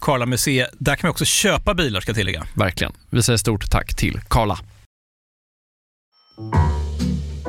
Karla 0.00 0.26
Museet. 0.26 0.70
Där 0.78 0.96
kan 0.96 1.08
man 1.08 1.10
också 1.10 1.24
köpa 1.24 1.74
bilar 1.74 2.00
ska 2.00 2.10
jag 2.10 2.16
tillägga. 2.16 2.46
Verkligen. 2.54 2.92
Vi 3.10 3.22
säger 3.22 3.36
stort 3.36 3.70
tack 3.70 3.94
till 3.96 4.20
Karla. 4.28 4.58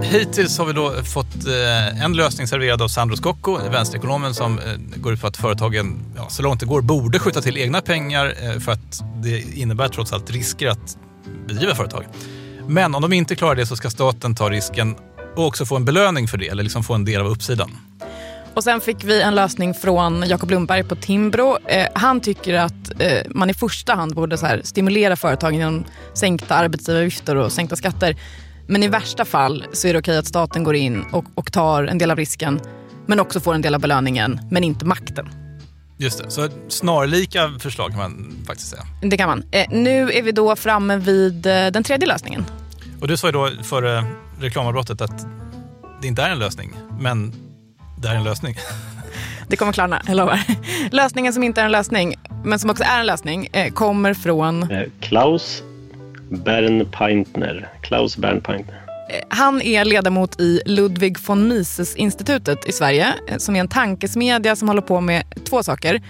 Hittills 0.01 0.57
har 0.57 0.65
vi 0.65 0.73
då 0.73 1.03
fått 1.03 1.47
eh, 1.47 2.03
en 2.03 2.13
lösning 2.13 2.47
serverad 2.47 2.81
av 2.81 2.88
Sandro 2.88 3.15
Scocco, 3.15 3.57
vänsterekonomen 3.71 4.33
som 4.33 4.59
eh, 4.59 4.65
går 4.95 5.13
ut 5.13 5.21
på 5.21 5.27
att 5.27 5.38
företagen 5.38 5.99
ja, 6.15 6.29
så 6.29 6.43
långt 6.43 6.59
det 6.59 6.65
går 6.65 6.81
borde 6.81 7.19
skjuta 7.19 7.41
till 7.41 7.57
egna 7.57 7.81
pengar 7.81 8.33
eh, 8.41 8.59
för 8.59 8.71
att 8.71 9.03
det 9.23 9.39
innebär 9.39 9.88
trots 9.88 10.13
allt 10.13 10.31
risker 10.31 10.67
att 10.67 10.97
bedriva 11.47 11.75
företag. 11.75 12.05
Men 12.67 12.95
om 12.95 13.01
de 13.01 13.13
inte 13.13 13.35
klarar 13.35 13.55
det 13.55 13.65
så 13.65 13.75
ska 13.75 13.89
staten 13.89 14.35
ta 14.35 14.49
risken 14.49 14.95
och 15.35 15.45
också 15.45 15.65
få 15.65 15.75
en 15.75 15.85
belöning 15.85 16.27
för 16.27 16.38
det, 16.38 16.47
eller 16.47 16.63
liksom 16.63 16.83
få 16.83 16.93
en 16.93 17.05
del 17.05 17.21
av 17.21 17.27
uppsidan. 17.27 17.71
Och 18.60 18.63
sen 18.63 18.82
fick 18.82 19.04
vi 19.04 19.22
en 19.22 19.36
lösning 19.36 19.74
från 19.74 20.24
Jakob 20.28 20.52
Lundberg 20.52 20.84
på 20.84 20.95
Timbro. 20.95 21.58
Eh, 21.67 21.88
han 21.95 22.22
tycker 22.22 22.54
att 22.54 23.02
eh, 23.02 23.22
man 23.30 23.50
i 23.50 23.54
första 23.54 23.93
hand 23.93 24.15
borde 24.15 24.38
så 24.38 24.45
här, 24.45 24.62
stimulera 24.63 25.15
företagen 25.15 25.56
genom 25.56 25.86
sänkta 26.13 26.56
arbetsgivaravgifter 26.56 27.36
och 27.36 27.52
sänkta 27.52 27.76
skatter. 27.76 28.15
Men 28.67 28.84
i 28.84 28.88
värsta 28.88 29.26
fall 29.26 29.65
så 29.74 29.88
är 29.88 29.93
det 29.93 30.00
okej 30.00 30.17
att 30.17 30.26
staten 30.26 30.63
går 30.63 30.76
in 30.76 31.06
och, 31.12 31.26
och 31.36 31.52
tar 31.52 31.84
en 31.84 31.98
del 31.98 32.12
av 32.12 32.17
risken 32.17 32.62
men 33.06 33.19
också 33.19 33.39
får 33.39 33.54
en 33.54 33.62
del 33.62 33.76
av 33.76 33.82
belöningen, 33.82 34.39
men 34.52 34.63
inte 34.63 34.86
makten. 34.86 35.30
Just 35.98 36.24
det, 36.24 36.32
så 36.32 36.50
snarlika 36.67 37.60
förslag 37.60 37.89
kan 37.89 38.00
man 38.00 38.38
faktiskt 38.48 38.69
säga. 38.69 38.84
Det 39.02 39.17
kan 39.17 39.30
man. 39.30 39.43
Eh, 39.52 39.65
nu 39.69 40.12
är 40.12 40.22
vi 40.22 40.32
då 40.32 40.56
framme 40.56 40.98
vid 40.98 41.45
eh, 41.45 41.67
den 41.67 41.84
tredje 41.84 42.08
lösningen. 42.08 42.45
Och 43.02 43.08
du 43.08 43.17
sa 43.17 43.28
ju 43.28 43.32
då 43.32 43.50
före 43.63 44.04
reklamavbrottet 44.39 45.02
att 45.02 45.28
det 46.02 46.08
inte 46.08 46.22
är 46.22 46.30
en 46.30 46.39
lösning, 46.39 46.74
men 47.00 47.34
det 48.01 48.07
här 48.07 48.15
är 48.15 48.19
en 48.19 48.23
lösning. 48.23 48.55
Det 49.47 49.57
kommer 49.57 49.73
klarna, 49.73 50.01
jag 50.07 50.17
lovar. 50.17 50.39
Lösningen 50.91 51.33
som 51.33 51.43
inte 51.43 51.62
är 51.62 51.65
en 51.65 51.71
lösning, 51.71 52.15
men 52.43 52.59
som 52.59 52.69
också 52.69 52.83
är 52.83 52.99
en 52.99 53.05
lösning, 53.05 53.47
eh, 53.53 53.73
kommer 53.73 54.13
från... 54.13 54.71
Eh, 54.71 54.83
Klaus 54.99 55.63
Bernpaintner. 56.29 57.69
Klaus 57.81 58.17
Bernpaintner. 58.17 58.75
Eh, 59.09 59.23
han 59.29 59.62
är 59.62 59.85
ledamot 59.85 60.39
i 60.39 60.62
Ludwig 60.65 61.17
von 61.27 61.47
Mises-institutet 61.47 62.65
i 62.69 62.71
Sverige 62.71 63.13
som 63.38 63.55
är 63.55 63.59
en 63.59 63.67
tankesmedja 63.67 64.55
som 64.55 64.67
håller 64.67 64.81
på 64.81 65.01
med 65.01 65.23
två 65.49 65.63
saker. 65.63 66.01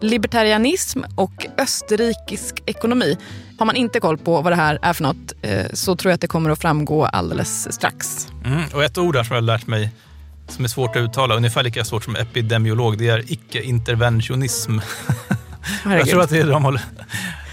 Libertarianism 0.00 1.00
och 1.16 1.46
österrikisk 1.58 2.62
ekonomi. 2.66 3.16
Har 3.58 3.66
man 3.66 3.76
inte 3.76 4.00
koll 4.00 4.18
på 4.18 4.40
vad 4.40 4.52
det 4.52 4.56
här 4.56 4.78
är 4.82 4.92
för 4.92 5.02
något 5.02 5.32
så 5.72 5.96
tror 5.96 6.10
jag 6.10 6.14
att 6.14 6.20
det 6.20 6.26
kommer 6.26 6.50
att 6.50 6.60
framgå 6.60 7.04
alldeles 7.04 7.72
strax. 7.74 8.28
Mm, 8.44 8.62
och 8.74 8.84
ett 8.84 8.98
ord 8.98 9.14
där 9.14 9.24
som 9.24 9.34
jag 9.34 9.42
har 9.42 9.46
lärt 9.46 9.66
mig 9.66 9.90
som 10.48 10.64
är 10.64 10.68
svårt 10.68 10.96
att 10.96 11.02
uttala, 11.02 11.36
ungefär 11.36 11.62
lika 11.62 11.84
svårt 11.84 12.04
som 12.04 12.16
epidemiolog, 12.16 12.98
det 12.98 13.08
är 13.08 13.32
icke-interventionism. 13.32 14.78
Jag 15.84 16.08
tror 16.08 16.22
att 16.22 16.30
det 16.30 16.38
är, 16.38 16.46
de 16.46 16.64
håller, 16.64 16.82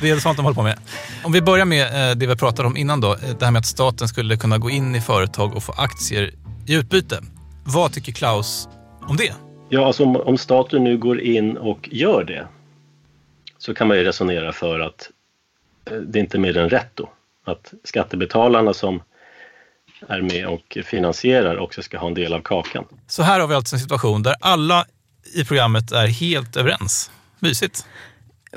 det 0.01 0.09
är 0.09 0.17
sånt 0.19 0.37
de 0.37 0.43
håller 0.43 0.55
på 0.55 0.63
med. 0.63 0.79
Om 1.23 1.31
vi 1.31 1.41
börjar 1.41 1.65
med 1.65 2.09
eh, 2.09 2.15
det 2.15 2.27
vi 2.27 2.35
pratade 2.35 2.67
om 2.67 2.77
innan 2.77 3.01
då, 3.01 3.13
eh, 3.13 3.19
det 3.39 3.45
här 3.45 3.51
med 3.51 3.59
att 3.59 3.65
staten 3.65 4.07
skulle 4.07 4.37
kunna 4.37 4.57
gå 4.57 4.69
in 4.69 4.95
i 4.95 5.01
företag 5.01 5.55
och 5.55 5.63
få 5.63 5.71
aktier 5.71 6.33
i 6.67 6.75
utbyte. 6.75 7.19
Vad 7.63 7.93
tycker 7.93 8.11
Klaus 8.11 8.69
om 9.01 9.17
det? 9.17 9.33
Ja, 9.69 9.85
alltså 9.85 10.03
om, 10.03 10.15
om 10.15 10.37
staten 10.37 10.83
nu 10.83 10.97
går 10.97 11.21
in 11.21 11.57
och 11.57 11.89
gör 11.91 12.23
det 12.23 12.47
så 13.57 13.73
kan 13.73 13.87
man 13.87 13.97
ju 13.97 14.03
resonera 14.03 14.53
för 14.53 14.79
att 14.79 15.09
eh, 15.91 15.97
det 15.97 16.19
är 16.19 16.21
inte 16.21 16.37
mer 16.37 16.57
än 16.57 16.69
rätt 16.69 16.91
då. 16.93 17.09
Att 17.45 17.73
skattebetalarna 17.83 18.73
som 18.73 19.01
är 20.07 20.21
med 20.21 20.47
och 20.47 20.77
finansierar 20.85 21.57
också 21.57 21.81
ska 21.81 21.97
ha 21.97 22.07
en 22.07 22.13
del 22.13 22.33
av 22.33 22.41
kakan. 22.41 22.85
Så 23.07 23.23
här 23.23 23.39
har 23.39 23.47
vi 23.47 23.55
alltså 23.55 23.75
en 23.75 23.79
situation 23.79 24.23
där 24.23 24.35
alla 24.39 24.85
i 25.33 25.45
programmet 25.45 25.91
är 25.91 26.07
helt 26.07 26.55
överens. 26.55 27.11
Mysigt. 27.39 27.85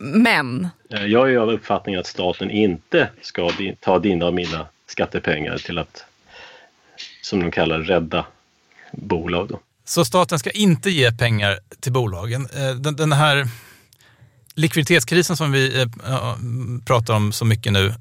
Men? 0.01 0.69
Eh, 0.91 1.07
jag 1.07 1.33
är 1.33 1.37
av 1.37 1.51
uppfattningen 1.51 2.01
att 2.01 2.07
staten 2.07 2.51
inte 2.51 3.11
ska 3.23 3.51
ta 3.81 3.99
dina 3.99 4.27
och 4.27 4.35
mina 4.35 4.67
skattepengar 4.87 5.59
till 5.59 5.79
att, 5.79 6.05
som 7.23 7.41
de 7.41 7.51
kallar 7.51 7.79
rädda 7.79 8.27
bolag. 8.93 9.49
Då. 9.49 9.61
Så 9.85 10.05
staten 10.05 10.39
ska 10.39 10.51
inte 10.51 10.91
ge 10.91 11.13
pengar 11.13 11.59
till 11.81 11.93
bolagen. 11.93 12.49
Eh, 12.57 12.71
den, 12.71 12.97
den 12.97 13.13
här 13.13 13.49
likviditetskrisen 14.55 15.37
som 15.37 15.53
vi 15.53 15.81
eh, 15.81 15.89
pratar 16.87 17.15
om 17.15 17.33
så 17.33 17.45
mycket 17.45 17.73
nu, 17.73 17.95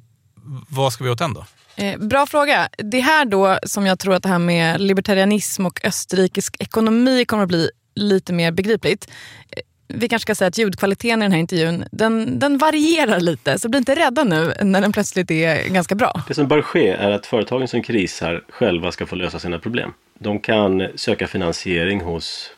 vad 0.69 0.93
ska 0.93 1.03
vi 1.03 1.09
åt 1.09 1.19
den 1.19 1.33
då? 1.33 1.45
Eh, 1.77 1.97
bra 1.99 2.25
fråga. 2.25 2.69
Det 2.77 2.99
här 2.99 3.25
då 3.25 3.57
som 3.63 3.85
jag 3.85 3.99
tror 3.99 4.15
att 4.15 4.23
det 4.23 4.29
här 4.29 4.39
med 4.39 4.81
libertarianism 4.81 5.65
och 5.65 5.85
österrikisk 5.85 6.55
ekonomi 6.59 7.25
kommer 7.25 7.43
att 7.43 7.49
bli 7.49 7.69
lite 7.95 8.33
mer 8.33 8.51
begripligt. 8.51 9.11
Eh, 9.49 9.61
vi 9.87 10.09
kanske 10.09 10.23
ska 10.23 10.35
säga 10.35 10.47
att 10.47 10.57
ljudkvaliteten 10.57 11.21
i 11.21 11.25
den 11.25 11.31
här 11.31 11.39
intervjun 11.39 11.85
den, 11.91 12.39
den 12.39 12.57
varierar 12.57 13.19
lite, 13.19 13.59
så 13.59 13.69
bli 13.69 13.77
inte 13.77 13.95
rädda 13.95 14.23
nu 14.23 14.53
när 14.61 14.81
den 14.81 14.91
plötsligt 14.91 15.31
är 15.31 15.69
ganska 15.69 15.95
bra. 15.95 16.21
Det 16.27 16.33
som 16.33 16.47
bör 16.47 16.61
ske 16.61 16.89
är 16.89 17.11
att 17.11 17.25
företagen 17.25 17.67
som 17.67 17.83
krisar 17.83 18.43
själva 18.49 18.91
ska 18.91 19.05
få 19.05 19.15
lösa 19.15 19.39
sina 19.39 19.59
problem. 19.59 19.93
De 20.19 20.39
kan 20.39 20.87
söka 20.95 21.27
finansiering 21.27 22.01
hos 22.01 22.51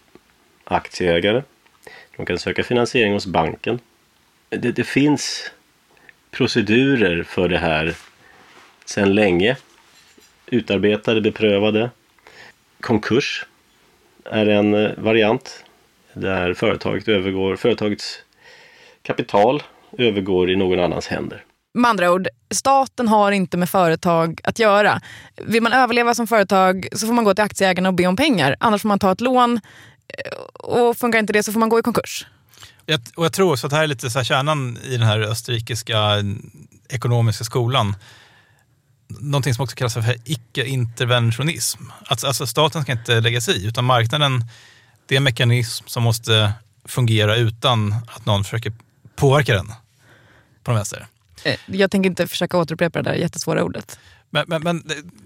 aktieägare. 0.63 1.43
De 2.17 2.25
kan 2.25 2.39
söka 2.39 2.63
finansiering 2.63 3.13
hos 3.13 3.25
banken. 3.25 3.79
Det, 4.49 4.71
det 4.71 4.83
finns 4.83 5.51
procedurer 6.31 7.23
för 7.23 7.49
det 7.49 7.57
här 7.57 7.95
sedan 8.89 9.13
länge. 9.13 9.57
Utarbetade, 10.45 11.21
beprövade. 11.21 11.89
Konkurs 12.81 13.45
är 14.25 14.45
en 14.45 14.73
eh, 14.73 14.91
variant 14.97 15.63
där 16.13 16.53
företaget 16.53 17.07
övergår, 17.07 17.55
företagets 17.55 18.19
kapital 19.01 19.63
övergår 19.97 20.51
i 20.51 20.55
någon 20.55 20.79
annans 20.79 21.07
händer. 21.07 21.43
Med 21.73 21.89
andra 21.89 22.11
ord, 22.11 22.27
staten 22.51 23.07
har 23.07 23.31
inte 23.31 23.57
med 23.57 23.69
företag 23.69 24.41
att 24.43 24.59
göra. 24.59 25.01
Vill 25.35 25.63
man 25.63 25.73
överleva 25.73 26.15
som 26.15 26.27
företag 26.27 26.87
så 26.91 27.07
får 27.07 27.13
man 27.13 27.23
gå 27.23 27.33
till 27.33 27.43
aktieägarna 27.43 27.89
och 27.89 27.95
be 27.95 28.07
om 28.07 28.15
pengar. 28.15 28.55
Annars 28.59 28.81
får 28.81 28.89
man 28.89 28.99
ta 28.99 29.11
ett 29.11 29.21
lån 29.21 29.59
eh, 30.07 30.39
och 30.53 30.97
funkar 30.97 31.19
inte 31.19 31.33
det 31.33 31.43
så 31.43 31.51
får 31.51 31.59
man 31.59 31.69
gå 31.69 31.79
i 31.79 31.81
konkurs. 31.81 32.27
Jag, 32.85 32.99
och 33.15 33.25
jag 33.25 33.33
tror 33.33 33.51
också 33.51 33.67
att 33.67 33.71
det 33.71 33.77
här 33.77 33.83
är 33.83 33.87
lite 33.87 34.09
så 34.09 34.23
kärnan 34.23 34.77
i 34.83 34.97
den 34.97 35.07
här 35.07 35.19
österrikiska 35.19 35.97
ekonomiska 36.89 37.43
skolan. 37.43 37.95
Någonting 39.09 39.53
som 39.53 39.63
också 39.63 39.75
kallas 39.75 39.93
för 39.93 40.15
icke-interventionism. 40.23 41.83
Alltså, 42.05 42.27
alltså 42.27 42.47
staten 42.47 42.81
ska 42.81 42.91
inte 42.91 43.19
lägga 43.19 43.41
sig 43.41 43.63
i, 43.63 43.67
utan 43.67 43.85
marknaden 43.85 44.43
det 45.05 45.15
är 45.15 45.17
en 45.17 45.23
mekanism 45.23 45.87
som 45.87 46.03
måste 46.03 46.53
fungera 46.85 47.35
utan 47.35 47.95
att 48.07 48.25
någon 48.25 48.43
försöker 48.43 48.73
påverka 49.15 49.53
den 49.53 49.67
på 50.63 50.71
den 50.71 50.75
vänster. 50.75 51.07
Eh, 51.43 51.55
jag 51.65 51.91
tänker 51.91 52.09
inte 52.09 52.27
försöka 52.27 52.57
återupprepa 52.57 53.01
det 53.01 53.09
där 53.09 53.17
jättesvåra 53.17 53.63
ordet. 53.63 53.99
Men, 54.29 54.45
men, 54.47 54.61
men 54.61 54.83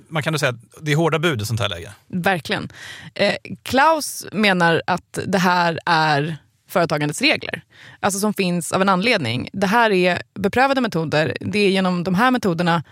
man 0.07 0.23
kan 0.23 0.33
då 0.33 0.39
säga 0.39 0.49
att 0.49 0.81
det 0.81 0.91
är 0.91 0.95
hårda 0.95 1.19
bud 1.19 1.41
i 1.41 1.45
sånt 1.45 1.59
här 1.59 1.69
läge? 1.69 1.91
Verkligen. 2.07 2.71
Eh, 3.13 3.35
Klaus 3.63 4.25
menar 4.31 4.81
att 4.87 5.19
det 5.25 5.37
här 5.37 5.79
är 5.85 6.37
företagandets 6.69 7.21
regler. 7.21 7.61
Alltså 7.99 8.19
som 8.19 8.33
finns 8.33 8.71
av 8.71 8.81
en 8.81 8.89
anledning. 8.89 9.49
Det 9.53 9.67
här 9.67 9.91
är 9.91 10.21
beprövade 10.33 10.81
metoder. 10.81 11.37
Det 11.39 11.59
är 11.59 11.69
genom 11.69 12.03
de 12.03 12.15
här 12.15 12.31
metoderna 12.31 12.83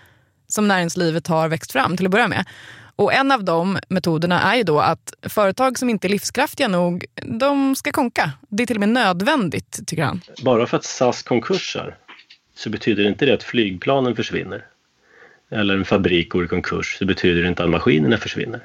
som 0.53 0.67
näringslivet 0.67 1.27
har 1.27 1.49
växt 1.49 1.71
fram 1.71 1.97
till 1.97 2.05
att 2.05 2.11
börja 2.11 2.27
med. 2.27 2.45
Och 2.95 3.13
en 3.13 3.31
av 3.31 3.43
de 3.43 3.79
metoderna 3.87 4.41
är 4.41 4.55
ju 4.55 4.63
då 4.63 4.79
att 4.79 5.13
företag 5.21 5.79
som 5.79 5.89
inte 5.89 6.07
är 6.07 6.09
livskraftiga 6.09 6.67
nog, 6.67 7.05
de 7.15 7.75
ska 7.75 7.91
konka. 7.91 8.31
Det 8.49 8.63
är 8.63 8.67
till 8.67 8.77
och 8.77 8.79
med 8.79 8.89
nödvändigt, 8.89 9.79
tycker 9.87 10.03
han. 10.03 10.21
Bara 10.43 10.67
för 10.67 10.77
att 10.77 10.83
SAS 10.83 11.23
konkursar 11.23 11.97
så 12.55 12.69
betyder 12.69 13.07
inte 13.07 13.25
det 13.25 13.33
att 13.33 13.43
flygplanen 13.43 14.15
försvinner. 14.15 14.65
Eller 15.49 15.73
en 15.77 15.85
fabrik 15.85 16.29
går 16.29 16.45
i 16.45 16.47
konkurs 16.47 16.97
så 16.97 17.05
betyder 17.05 17.41
det 17.41 17.47
inte 17.47 17.63
att 17.63 17.69
maskinerna 17.69 18.17
försvinner. 18.17 18.59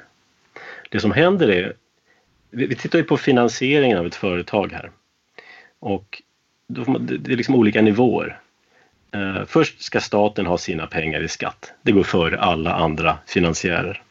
Det 0.89 0.99
som 0.99 1.11
händer 1.11 1.47
är, 1.47 1.73
vi 2.49 2.75
tittar 2.75 2.99
ju 2.99 3.05
på 3.05 3.17
finansieringen 3.17 3.97
av 3.97 4.05
ett 4.05 4.15
företag 4.15 4.71
här. 4.71 4.91
Och 5.79 6.21
det 6.67 7.33
är 7.33 7.37
liksom 7.37 7.55
olika 7.55 7.81
nivåer. 7.81 8.39
Eh, 9.17 9.45
först 9.45 9.81
ska 9.81 10.01
staten 10.01 10.45
ha 10.45 10.57
sina 10.57 10.87
pengar 10.87 11.21
i 11.21 11.27
skatt. 11.27 11.73
Det 11.81 11.91
går 11.91 12.03
före 12.03 12.39
alla 12.39 12.73
andra 12.73 13.17
finansiärer. 13.27 14.01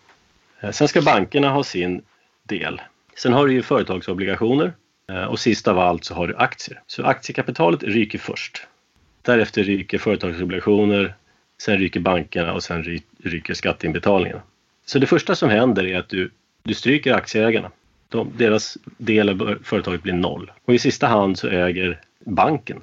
Eh, 0.60 0.70
sen 0.70 0.88
ska 0.88 1.02
bankerna 1.02 1.50
ha 1.50 1.64
sin 1.64 2.02
del. 2.42 2.80
Sen 3.16 3.32
har 3.32 3.46
du 3.46 3.52
ju 3.52 3.62
företagsobligationer 3.62 4.72
eh, 5.10 5.24
och 5.24 5.40
sist 5.40 5.68
av 5.68 5.78
allt 5.78 6.04
så 6.04 6.14
har 6.14 6.26
du 6.28 6.36
aktier. 6.36 6.80
Så 6.86 7.04
aktiekapitalet 7.04 7.82
ryker 7.82 8.18
först. 8.18 8.66
Därefter 9.22 9.62
ryker 9.62 9.98
företagsobligationer, 9.98 11.14
sen 11.58 11.78
ryker 11.78 12.00
bankerna 12.00 12.52
och 12.52 12.62
sen 12.62 13.00
ryker 13.24 13.54
skatteinbetalningarna. 13.54 14.42
Så 14.86 14.98
det 14.98 15.06
första 15.06 15.34
som 15.34 15.50
händer 15.50 15.86
är 15.86 15.98
att 15.98 16.08
du, 16.08 16.30
du 16.62 16.74
stryker 16.74 17.14
aktieägarna. 17.14 17.70
De, 18.08 18.32
deras 18.36 18.78
del 18.84 19.28
av 19.28 19.58
företaget 19.64 20.02
blir 20.02 20.12
noll. 20.12 20.52
Och 20.64 20.74
i 20.74 20.78
sista 20.78 21.06
hand 21.06 21.38
så 21.38 21.48
äger 21.48 22.00
banken 22.24 22.80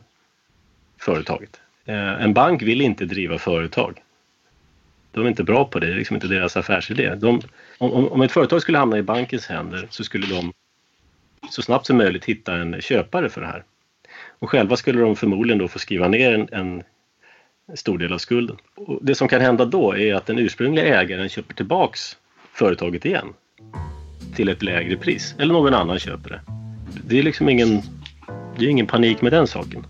företaget. 0.98 1.63
Eh, 1.86 2.24
en 2.24 2.34
bank 2.34 2.62
vill 2.62 2.82
inte 2.82 3.06
driva 3.06 3.38
företag. 3.38 4.02
De 5.12 5.26
är 5.26 5.30
inte 5.30 5.44
bra 5.44 5.66
på 5.66 5.80
det, 5.80 5.88
det 5.88 5.94
är 5.94 5.98
liksom 5.98 6.16
inte 6.16 6.28
deras 6.28 6.58
affärsidé. 6.58 7.16
De, 7.16 7.42
om, 7.78 8.08
om 8.08 8.22
ett 8.22 8.32
företag 8.32 8.62
skulle 8.62 8.78
hamna 8.78 8.98
i 8.98 9.04
bankens 9.04 9.48
händer 9.48 9.88
så 9.90 10.04
skulle 10.04 10.28
de 10.28 10.54
så 11.50 11.62
snabbt 11.62 11.86
som 11.86 11.98
möjligt 11.98 12.26
hitta 12.26 12.56
en 12.56 12.82
köpare 12.82 13.30
för 13.30 13.42
det 13.42 13.48
här. 13.48 13.64
Och 14.40 14.50
själva 14.50 14.76
skulle 14.76 15.02
de 15.02 15.16
förmodligen 15.16 15.58
då 15.58 15.68
få 15.68 15.80
skriva 15.80 16.08
ner 16.08 16.34
en, 16.34 16.48
en 16.52 16.84
stor 17.78 17.98
del 17.98 18.14
av 18.14 18.18
skulden. 18.18 18.58
Och 18.76 19.00
det 19.06 19.16
som 19.16 19.28
kan 19.28 19.42
hända 19.42 19.66
då 19.66 19.98
är 19.98 20.16
att 20.16 20.26
den 20.26 20.40
ursprungliga 20.40 21.02
ägaren 21.02 21.30
köper 21.30 21.54
tillbaks 21.54 22.18
företaget 22.54 23.06
igen 23.06 23.34
till 24.36 24.50
ett 24.50 24.64
lägre 24.64 24.98
pris. 24.98 25.36
Eller 25.40 25.54
någon 25.54 25.74
annan 25.74 26.00
köper 26.00 26.30
det. 26.30 26.42
Det 27.08 27.20
är 27.20 27.24
liksom 27.24 27.50
ingen, 27.50 27.82
det 28.58 28.66
är 28.66 28.70
ingen 28.70 28.88
panik 28.88 29.22
med 29.22 29.32
den 29.32 29.48
saken. 29.48 29.86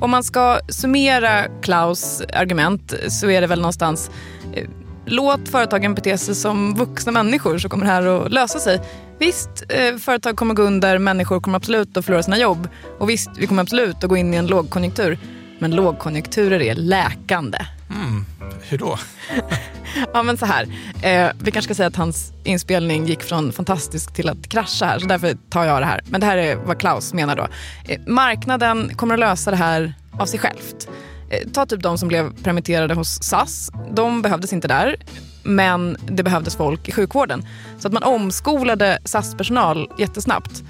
Om 0.00 0.10
man 0.10 0.24
ska 0.24 0.60
summera 0.68 1.44
Klaus 1.62 2.22
argument 2.34 2.94
så 3.08 3.30
är 3.30 3.40
det 3.40 3.46
väl 3.46 3.60
någonstans 3.60 4.10
eh, 4.54 4.68
låt 5.06 5.48
företagen 5.48 5.94
bete 5.94 6.18
sig 6.18 6.34
som 6.34 6.74
vuxna 6.74 7.12
människor 7.12 7.58
så 7.58 7.68
kommer 7.68 7.86
det 7.86 7.92
här 7.92 8.06
att 8.06 8.32
lösa 8.32 8.58
sig. 8.58 8.80
Visst, 9.18 9.64
eh, 9.68 9.96
företag 9.96 10.36
kommer 10.36 10.54
gå 10.54 10.62
under, 10.62 10.98
människor 10.98 11.40
kommer 11.40 11.56
absolut 11.56 11.96
att 11.96 12.04
förlora 12.04 12.22
sina 12.22 12.38
jobb 12.38 12.68
och 12.98 13.10
visst, 13.10 13.30
vi 13.38 13.46
kommer 13.46 13.62
absolut 13.62 14.04
att 14.04 14.10
gå 14.10 14.16
in 14.16 14.34
i 14.34 14.36
en 14.36 14.46
lågkonjunktur. 14.46 15.18
Men 15.58 15.70
lågkonjunkturer 15.70 16.62
är 16.62 16.74
läkande. 16.74 17.58
Mm, 17.90 18.24
hur 18.62 18.78
då? 18.78 18.98
ja, 20.12 20.22
men 20.22 20.36
så 20.36 20.46
här. 20.46 20.66
Eh, 21.02 21.30
vi 21.38 21.50
kanske 21.50 21.62
ska 21.68 21.74
säga 21.74 21.86
att 21.86 21.96
hans 21.96 22.32
inspelning 22.44 23.06
gick 23.06 23.22
från 23.22 23.52
fantastisk 23.52 24.14
till 24.14 24.28
att 24.28 24.48
krascha 24.48 24.86
här, 24.86 24.98
så 24.98 25.06
därför 25.06 25.36
tar 25.50 25.64
jag 25.64 25.82
det 25.82 25.86
här. 25.86 26.00
Men 26.04 26.20
det 26.20 26.26
här 26.26 26.36
är 26.36 26.56
vad 26.56 26.80
Klaus 26.80 27.14
menar 27.14 27.36
då. 27.36 27.46
Eh, 27.88 28.00
marknaden 28.06 28.94
kommer 28.96 29.14
att 29.14 29.20
lösa 29.20 29.50
det 29.50 29.56
här 29.56 29.94
av 30.18 30.26
sig 30.26 30.40
självt. 30.40 30.88
Eh, 31.30 31.48
ta 31.48 31.66
typ 31.66 31.82
de 31.82 31.98
som 31.98 32.08
blev 32.08 32.42
permitterade 32.42 32.94
hos 32.94 33.22
SAS. 33.22 33.70
De 33.92 34.22
behövdes 34.22 34.52
inte 34.52 34.68
där, 34.68 34.96
men 35.42 35.96
det 36.06 36.22
behövdes 36.22 36.56
folk 36.56 36.88
i 36.88 36.92
sjukvården. 36.92 37.46
Så 37.78 37.88
att 37.88 37.94
man 37.94 38.02
omskolade 38.02 38.98
SAS-personal 39.04 39.88
jättesnabbt. 39.98 40.62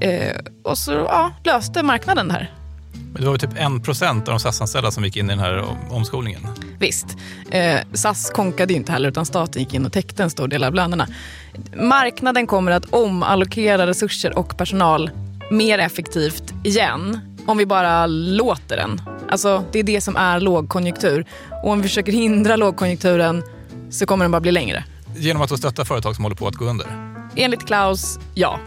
Eh, 0.00 0.36
och 0.64 0.78
så 0.78 0.92
ja, 0.92 1.32
löste 1.44 1.82
marknaden 1.82 2.28
det 2.28 2.34
här. 2.34 2.63
Men 3.14 3.22
det 3.22 3.28
var 3.28 3.36
typ 3.36 3.50
en 3.56 3.80
procent 3.80 4.28
av 4.28 4.34
de 4.34 4.40
SAS-anställda 4.40 4.90
som 4.90 5.04
gick 5.04 5.16
in 5.16 5.26
i 5.26 5.28
den 5.28 5.38
här 5.38 5.64
omskolningen. 5.90 6.40
Visst. 6.78 7.06
Eh, 7.50 7.78
SAS 7.92 8.30
konkade 8.30 8.74
inte 8.74 8.92
heller 8.92 9.08
utan 9.08 9.26
staten 9.26 9.62
gick 9.62 9.74
in 9.74 9.86
och 9.86 9.92
täckte 9.92 10.22
en 10.22 10.30
stor 10.30 10.48
del 10.48 10.64
av 10.64 10.74
lönerna. 10.74 11.08
Marknaden 11.76 12.46
kommer 12.46 12.70
att 12.70 12.84
omallokera 12.94 13.86
resurser 13.86 14.38
och 14.38 14.56
personal 14.56 15.10
mer 15.50 15.78
effektivt 15.78 16.54
igen 16.64 17.20
om 17.46 17.58
vi 17.58 17.66
bara 17.66 18.06
låter 18.06 18.76
den. 18.76 19.00
Alltså, 19.28 19.64
det 19.72 19.78
är 19.78 19.82
det 19.82 20.00
som 20.00 20.16
är 20.16 20.40
lågkonjunktur. 20.40 21.26
Och 21.62 21.70
om 21.70 21.82
vi 21.82 21.88
försöker 21.88 22.12
hindra 22.12 22.56
lågkonjunkturen 22.56 23.42
så 23.90 24.06
kommer 24.06 24.24
den 24.24 24.32
bara 24.32 24.40
bli 24.40 24.52
längre. 24.52 24.84
Genom 25.16 25.42
att 25.42 25.58
stötta 25.58 25.84
företag 25.84 26.14
som 26.14 26.24
håller 26.24 26.36
på 26.36 26.46
att 26.46 26.54
gå 26.54 26.64
under? 26.64 26.86
Enligt 27.36 27.66
Klaus, 27.66 28.18
ja. 28.34 28.60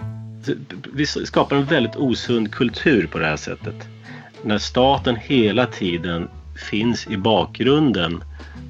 Vi 0.93 1.05
skapar 1.05 1.55
en 1.55 1.65
väldigt 1.65 1.95
osund 1.95 2.51
kultur 2.51 3.07
på 3.07 3.19
det 3.19 3.25
här 3.25 3.37
sättet 3.37 3.87
när 4.47 4.57
staten 4.57 5.15
hela 5.15 5.65
tiden 5.65 6.29
finns 6.69 7.07
i 7.07 7.17
bakgrunden 7.17 8.23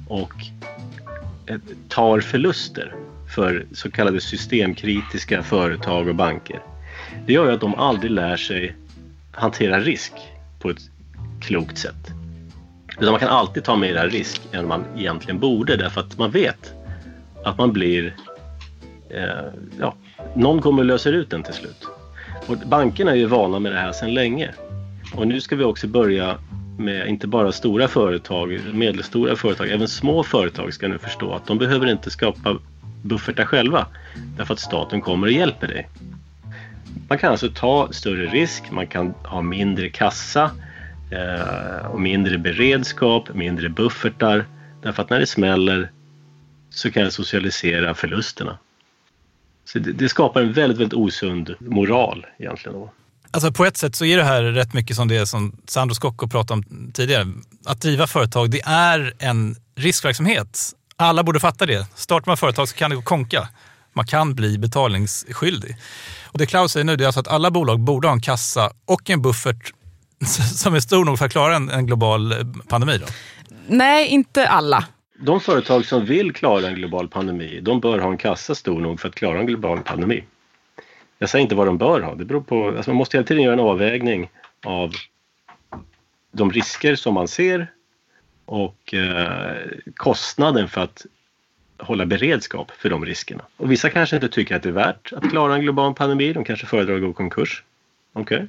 och 0.08 0.32
eh, 1.46 1.56
tar 1.88 2.20
förluster 2.20 2.94
för 3.34 3.66
så 3.72 3.90
kallade 3.90 4.20
systemkritiska 4.20 5.42
företag 5.42 6.08
och 6.08 6.14
banker. 6.14 6.62
Det 7.26 7.32
gör 7.32 7.46
ju 7.46 7.52
att 7.54 7.60
de 7.60 7.74
aldrig 7.74 8.10
lär 8.10 8.36
sig 8.36 8.76
hantera 9.32 9.80
risk 9.80 10.12
på 10.60 10.70
ett 10.70 10.90
klokt 11.40 11.78
sätt. 11.78 12.12
Utan 12.98 13.10
man 13.10 13.20
kan 13.20 13.28
alltid 13.28 13.64
ta 13.64 13.76
mer 13.76 14.08
risk 14.08 14.42
än 14.52 14.68
man 14.68 14.84
egentligen 14.96 15.40
borde 15.40 15.76
därför 15.76 16.00
att 16.00 16.18
man 16.18 16.30
vet 16.30 16.72
att 17.44 17.58
man 17.58 17.72
blir... 17.72 18.14
Eh, 19.10 19.22
ja, 19.80 19.94
någon 20.34 20.62
kommer 20.62 20.82
och 20.82 20.86
löser 20.86 21.12
ut 21.12 21.30
den 21.30 21.42
till 21.42 21.54
slut. 21.54 21.86
Och 22.46 22.56
bankerna 22.56 23.10
är 23.10 23.16
ju 23.16 23.26
vana 23.26 23.58
med 23.58 23.72
det 23.72 23.78
här 23.78 23.92
sedan 23.92 24.14
länge. 24.14 24.50
Och 25.14 25.28
nu 25.28 25.40
ska 25.40 25.56
vi 25.56 25.64
också 25.64 25.86
börja 25.86 26.38
med 26.78 27.08
inte 27.08 27.26
bara 27.26 27.52
stora 27.52 27.88
företag, 27.88 28.60
medelstora 28.74 29.36
företag, 29.36 29.68
även 29.68 29.88
små 29.88 30.22
företag 30.22 30.74
ska 30.74 30.88
nu 30.88 30.98
förstå 30.98 31.34
att 31.34 31.46
de 31.46 31.58
behöver 31.58 31.86
inte 31.86 32.10
skapa 32.10 32.58
buffertar 33.02 33.44
själva 33.44 33.86
därför 34.36 34.54
att 34.54 34.60
staten 34.60 35.00
kommer 35.00 35.26
och 35.26 35.32
hjälper 35.32 35.68
dig. 35.68 35.88
Man 37.08 37.18
kan 37.18 37.30
alltså 37.30 37.48
ta 37.54 37.88
större 37.92 38.26
risk, 38.26 38.70
man 38.70 38.86
kan 38.86 39.10
ha 39.10 39.42
mindre 39.42 39.88
kassa 39.88 40.50
eh, 41.10 41.86
och 41.86 42.00
mindre 42.00 42.38
beredskap, 42.38 43.34
mindre 43.34 43.68
buffertar. 43.68 44.44
Därför 44.82 45.02
att 45.02 45.10
när 45.10 45.20
det 45.20 45.26
smäller 45.26 45.90
så 46.70 46.90
kan 46.90 47.02
jag 47.02 47.12
socialisera 47.12 47.94
förlusterna. 47.94 48.58
Så 49.64 49.78
det, 49.78 49.92
det 49.92 50.08
skapar 50.08 50.42
en 50.42 50.52
väldigt, 50.52 50.78
väldigt 50.78 50.98
osund 50.98 51.54
moral 51.58 52.26
egentligen. 52.38 52.78
Då. 52.78 52.90
Alltså 53.30 53.52
på 53.52 53.64
ett 53.64 53.76
sätt 53.76 53.96
så 53.96 54.04
är 54.04 54.16
det 54.16 54.24
här 54.24 54.42
rätt 54.42 54.74
mycket 54.74 54.96
som 54.96 55.08
det 55.08 55.26
som 55.26 55.56
Sandro 55.66 55.94
Scocco 55.94 56.28
pratade 56.28 56.54
om 56.60 56.90
tidigare. 56.94 57.26
Att 57.66 57.80
driva 57.80 58.06
företag, 58.06 58.50
det 58.50 58.60
är 58.64 59.14
en 59.18 59.56
riskverksamhet. 59.76 60.72
Alla 60.96 61.22
borde 61.22 61.40
fatta 61.40 61.66
det. 61.66 61.86
Startar 61.94 62.26
man 62.26 62.36
företag 62.36 62.68
så 62.68 62.76
kan 62.76 62.90
det 62.90 62.96
gå 62.96 63.02
konka. 63.02 63.48
Man 63.92 64.06
kan 64.06 64.34
bli 64.34 64.58
betalningsskyldig. 64.58 65.76
Och 66.24 66.38
det 66.38 66.46
Klaus 66.46 66.72
säger 66.72 66.84
nu 66.84 66.96
det 66.96 67.04
är 67.04 67.06
alltså 67.06 67.20
att 67.20 67.28
alla 67.28 67.50
bolag 67.50 67.80
borde 67.80 68.08
ha 68.08 68.12
en 68.12 68.20
kassa 68.20 68.70
och 68.86 69.10
en 69.10 69.22
buffert 69.22 69.72
som 70.54 70.74
är 70.74 70.80
stor 70.80 71.04
nog 71.04 71.18
för 71.18 71.26
att 71.26 71.32
klara 71.32 71.56
en, 71.56 71.70
en 71.70 71.86
global 71.86 72.34
pandemi. 72.68 72.98
Då. 72.98 73.06
Nej, 73.66 74.06
inte 74.06 74.48
alla. 74.48 74.84
De 75.20 75.40
företag 75.40 75.84
som 75.84 76.04
vill 76.04 76.32
klara 76.32 76.66
en 76.66 76.74
global 76.74 77.08
pandemi, 77.08 77.60
de 77.60 77.80
bör 77.80 77.98
ha 77.98 78.10
en 78.10 78.18
kassa 78.18 78.54
stor 78.54 78.80
nog 78.80 79.00
för 79.00 79.08
att 79.08 79.14
klara 79.14 79.38
en 79.40 79.46
global 79.46 79.80
pandemi. 79.80 80.24
Jag 81.18 81.30
säger 81.30 81.42
inte 81.42 81.54
vad 81.54 81.66
de 81.66 81.78
bör 81.78 82.00
ha, 82.00 82.14
det 82.14 82.24
beror 82.24 82.40
på, 82.40 82.68
alltså 82.68 82.90
man 82.90 82.96
måste 82.96 83.16
hela 83.16 83.26
tiden 83.26 83.42
göra 83.42 83.52
en 83.52 83.60
avvägning 83.60 84.30
av 84.64 84.92
de 86.32 86.52
risker 86.52 86.94
som 86.94 87.14
man 87.14 87.28
ser 87.28 87.72
och 88.44 88.94
eh, 88.94 89.56
kostnaden 89.94 90.68
för 90.68 90.80
att 90.80 91.06
hålla 91.78 92.06
beredskap 92.06 92.70
för 92.70 92.90
de 92.90 93.04
riskerna. 93.04 93.44
Och 93.56 93.72
vissa 93.72 93.90
kanske 93.90 94.16
inte 94.16 94.28
tycker 94.28 94.56
att 94.56 94.62
det 94.62 94.68
är 94.68 94.72
värt 94.72 95.12
att 95.12 95.30
klara 95.30 95.54
en 95.54 95.60
global 95.60 95.94
pandemi, 95.94 96.32
de 96.32 96.44
kanske 96.44 96.66
föredrar 96.66 96.94
att 96.94 97.00
gå 97.00 97.10
i 97.10 97.12
konkurs. 97.12 97.64
Okay. 98.12 98.46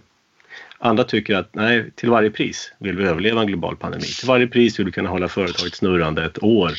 Andra 0.77 1.03
tycker 1.03 1.36
att 1.36 1.55
nej, 1.55 1.91
till 1.91 2.10
varje 2.10 2.32
pris 2.32 2.73
vill 2.77 2.97
vi 2.97 3.03
överleva 3.03 3.41
en 3.41 3.47
global 3.47 3.75
pandemi. 3.75 4.05
Till 4.05 4.27
varje 4.27 4.47
pris 4.47 4.79
vill 4.79 4.86
vi 4.86 4.91
kunna 4.91 5.10
hålla 5.10 5.27
företaget 5.27 5.75
snurrande 5.75 6.25
ett 6.25 6.43
år 6.43 6.71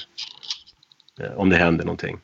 eh, 1.21 1.33
om 1.37 1.51
det 1.51 1.57
händer 1.57 1.85
någonting. 1.85 2.19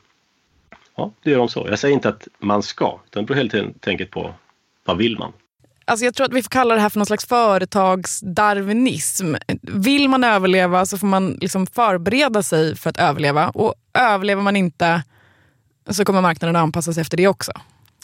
Ja, 0.97 1.13
det 1.23 1.31
gör 1.31 1.37
de 1.37 1.49
så. 1.49 1.67
Jag 1.69 1.79
säger 1.79 1.93
inte 1.93 2.09
att 2.09 2.27
man 2.39 2.63
ska, 2.63 2.99
utan 3.05 3.23
det 3.23 3.27
beror 3.27 3.37
helt 3.37 3.87
enkelt 3.87 4.11
på 4.11 4.33
vad 4.85 4.97
vill 4.97 5.19
man. 5.19 5.33
Alltså 5.85 6.05
jag 6.05 6.13
tror 6.13 6.25
att 6.25 6.33
vi 6.33 6.43
får 6.43 6.49
kalla 6.49 6.75
det 6.75 6.81
här 6.81 6.89
för 6.89 6.99
någon 6.99 7.05
slags 7.05 7.25
företagsdarwinism. 7.25 9.35
Vill 9.61 10.09
man 10.09 10.23
överleva 10.23 10.85
så 10.85 10.97
får 10.97 11.07
man 11.07 11.37
liksom 11.41 11.67
förbereda 11.67 12.43
sig 12.43 12.75
för 12.75 12.89
att 12.89 12.97
överleva. 12.97 13.49
Och 13.49 13.75
överlever 13.93 14.41
man 14.41 14.55
inte 14.55 15.03
så 15.89 16.05
kommer 16.05 16.21
marknaden 16.21 16.55
att 16.55 16.61
anpassa 16.61 16.93
sig 16.93 17.01
efter 17.01 17.17
det 17.17 17.27
också. 17.27 17.51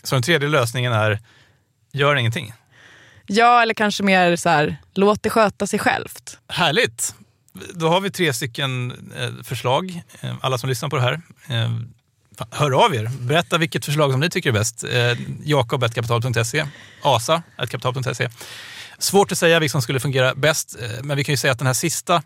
Så 0.03 0.15
den 0.15 0.23
tredje 0.23 0.49
lösningen 0.49 0.93
är, 0.93 1.19
gör 1.91 2.15
ingenting? 2.15 2.53
Ja, 3.25 3.61
eller 3.61 3.73
kanske 3.73 4.03
mer 4.03 4.35
så 4.35 4.49
här, 4.49 4.77
låt 4.93 5.23
det 5.23 5.29
sköta 5.29 5.67
sig 5.67 5.79
självt. 5.79 6.37
Härligt! 6.47 7.15
Då 7.73 7.89
har 7.89 8.01
vi 8.01 8.11
tre 8.11 8.33
stycken 8.33 8.91
eh, 9.17 9.43
förslag, 9.43 10.01
eh, 10.21 10.35
alla 10.41 10.57
som 10.57 10.69
lyssnar 10.69 10.89
på 10.89 10.95
det 10.95 11.01
här. 11.01 11.21
Hör 12.51 12.85
av 12.85 12.95
er, 12.95 13.09
berätta 13.19 13.57
vilket 13.57 13.85
förslag 13.85 14.11
som 14.11 14.19
ni 14.19 14.29
tycker 14.29 14.49
är 14.49 14.53
bäst. 14.53 14.83
Eh, 14.83 15.17
Jakob.kapital.se, 15.43 16.65
asa.kapital.se. 17.03 18.29
Svårt 18.97 19.31
att 19.31 19.37
säga 19.37 19.59
vilket 19.59 19.71
som 19.71 19.81
skulle 19.81 19.99
fungera 19.99 20.35
bäst, 20.35 20.77
eh, 20.81 21.03
men 21.03 21.17
vi 21.17 21.23
kan 21.23 21.33
ju 21.33 21.37
säga 21.37 21.51
att 21.51 21.59
den 21.59 21.67
här 21.67 21.73
sista, 21.73 22.23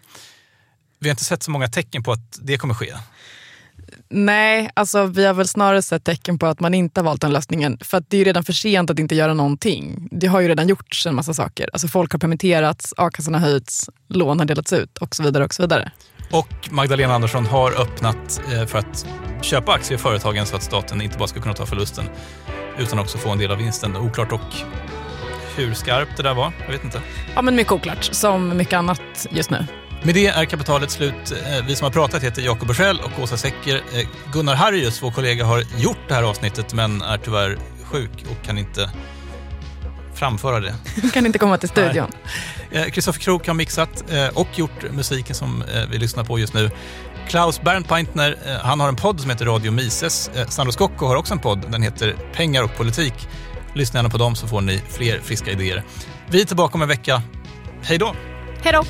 vi 0.99 1.09
har 1.09 1.11
inte 1.11 1.23
sett 1.23 1.43
så 1.43 1.51
många 1.51 1.67
tecken 1.67 2.03
på 2.03 2.11
att 2.11 2.39
det 2.41 2.57
kommer 2.57 2.73
ske. 2.73 2.93
Nej, 4.09 4.69
alltså 4.73 5.05
vi 5.05 5.25
har 5.25 5.33
väl 5.33 5.47
snarare 5.47 5.81
sett 5.81 6.03
tecken 6.03 6.39
på 6.39 6.45
att 6.45 6.59
man 6.59 6.73
inte 6.73 6.99
har 6.99 7.05
valt 7.05 7.21
den 7.21 7.33
lösningen. 7.33 7.77
För 7.81 8.03
det 8.07 8.17
är 8.17 8.19
ju 8.19 8.23
redan 8.23 8.43
för 8.43 8.53
sent 8.53 8.89
att 8.89 8.99
inte 8.99 9.15
göra 9.15 9.33
någonting. 9.33 10.07
Det 10.11 10.27
har 10.27 10.39
ju 10.39 10.47
redan 10.47 10.67
gjorts 10.67 11.05
en 11.05 11.15
massa 11.15 11.33
saker. 11.33 11.69
Alltså 11.73 11.87
folk 11.87 12.11
har 12.11 12.19
permitterats, 12.19 12.93
a-kassan 12.97 13.33
har 13.33 13.41
höjts, 13.41 13.89
lån 14.07 14.39
har 14.39 14.45
delats 14.45 14.73
ut 14.73 14.97
och 14.97 15.15
så 15.15 15.23
vidare. 15.23 15.45
Och 15.45 15.53
så 15.53 15.63
vidare. 15.63 15.91
Och 16.31 16.69
Magdalena 16.69 17.13
Andersson 17.13 17.45
har 17.45 17.81
öppnat 17.81 18.41
eh, 18.53 18.65
för 18.65 18.79
att 18.79 19.05
köpa 19.41 19.71
aktier 19.71 19.97
i 19.97 20.01
företagen 20.01 20.45
så 20.45 20.55
att 20.55 20.63
staten 20.63 21.01
inte 21.01 21.17
bara 21.17 21.27
ska 21.27 21.41
kunna 21.41 21.53
ta 21.53 21.65
förlusten 21.65 22.05
utan 22.77 22.99
också 22.99 23.17
få 23.17 23.29
en 23.29 23.37
del 23.37 23.51
av 23.51 23.57
vinsten. 23.57 23.97
Oklart 23.97 24.31
och 24.31 24.55
hur 25.55 25.73
skarpt 25.73 26.17
det 26.17 26.23
där 26.23 26.33
var, 26.33 26.51
jag 26.65 26.71
vet 26.71 26.83
inte. 26.83 27.01
Ja, 27.35 27.41
men 27.41 27.55
mycket 27.55 27.73
oklart, 27.73 28.03
som 28.03 28.57
mycket 28.57 28.73
annat 28.73 29.27
just 29.29 29.49
nu. 29.49 29.65
Med 30.03 30.15
det 30.15 30.27
är 30.27 30.45
kapitalet 30.45 30.91
slut. 30.91 31.31
Eh, 31.31 31.65
vi 31.67 31.75
som 31.75 31.85
har 31.85 31.91
pratat 31.91 32.23
heter 32.23 32.41
Jakob 32.41 32.67
Bursell 32.67 32.99
och 32.99 33.23
Åsa 33.23 33.37
Secker. 33.37 33.75
Eh, 33.75 34.07
Gunnar 34.33 34.55
Harrius, 34.55 35.03
vår 35.03 35.11
kollega, 35.11 35.45
har 35.45 35.63
gjort 35.77 35.97
det 36.07 36.13
här 36.13 36.23
avsnittet 36.23 36.73
men 36.73 37.01
är 37.01 37.17
tyvärr 37.17 37.57
sjuk 37.83 38.25
och 38.29 38.45
kan 38.45 38.57
inte 38.57 38.89
framföra 40.17 40.59
det. 40.59 40.75
kan 41.13 41.25
inte 41.25 41.39
komma 41.39 41.57
till 41.57 41.69
studion. 41.69 42.11
Kristoffer 42.91 43.19
eh, 43.19 43.23
Krook 43.23 43.47
har 43.47 43.53
mixat 43.53 44.03
och 44.33 44.47
gjort 44.55 44.91
musiken 44.91 45.35
som 45.35 45.63
vi 45.91 45.97
lyssnar 45.97 46.23
på 46.23 46.39
just 46.39 46.53
nu. 46.53 46.71
Klaus 47.27 47.61
Bernpaintner, 47.61 48.37
han 48.63 48.79
har 48.79 48.87
en 48.87 48.95
podd 48.95 49.19
som 49.21 49.29
heter 49.29 49.45
Radio 49.45 49.71
Mises. 49.71 50.31
Sandro 50.49 50.71
Scocco 50.71 51.05
har 51.05 51.15
också 51.15 51.33
en 51.33 51.39
podd, 51.39 51.71
den 51.71 51.81
heter 51.81 52.15
Pengar 52.33 52.63
och 52.63 52.77
politik. 52.77 53.13
Lyssna 53.73 53.97
gärna 53.97 54.09
på 54.09 54.17
dem 54.17 54.35
så 54.35 54.47
får 54.47 54.61
ni 54.61 54.81
fler 54.89 55.19
friska 55.19 55.51
idéer. 55.51 55.83
Vi 56.29 56.41
är 56.41 56.45
tillbaka 56.45 56.73
om 56.73 56.81
en 56.81 56.87
vecka. 56.87 57.21
Hej 57.81 57.97
då! 57.97 58.15
Hej 58.63 58.73
då! 58.73 58.83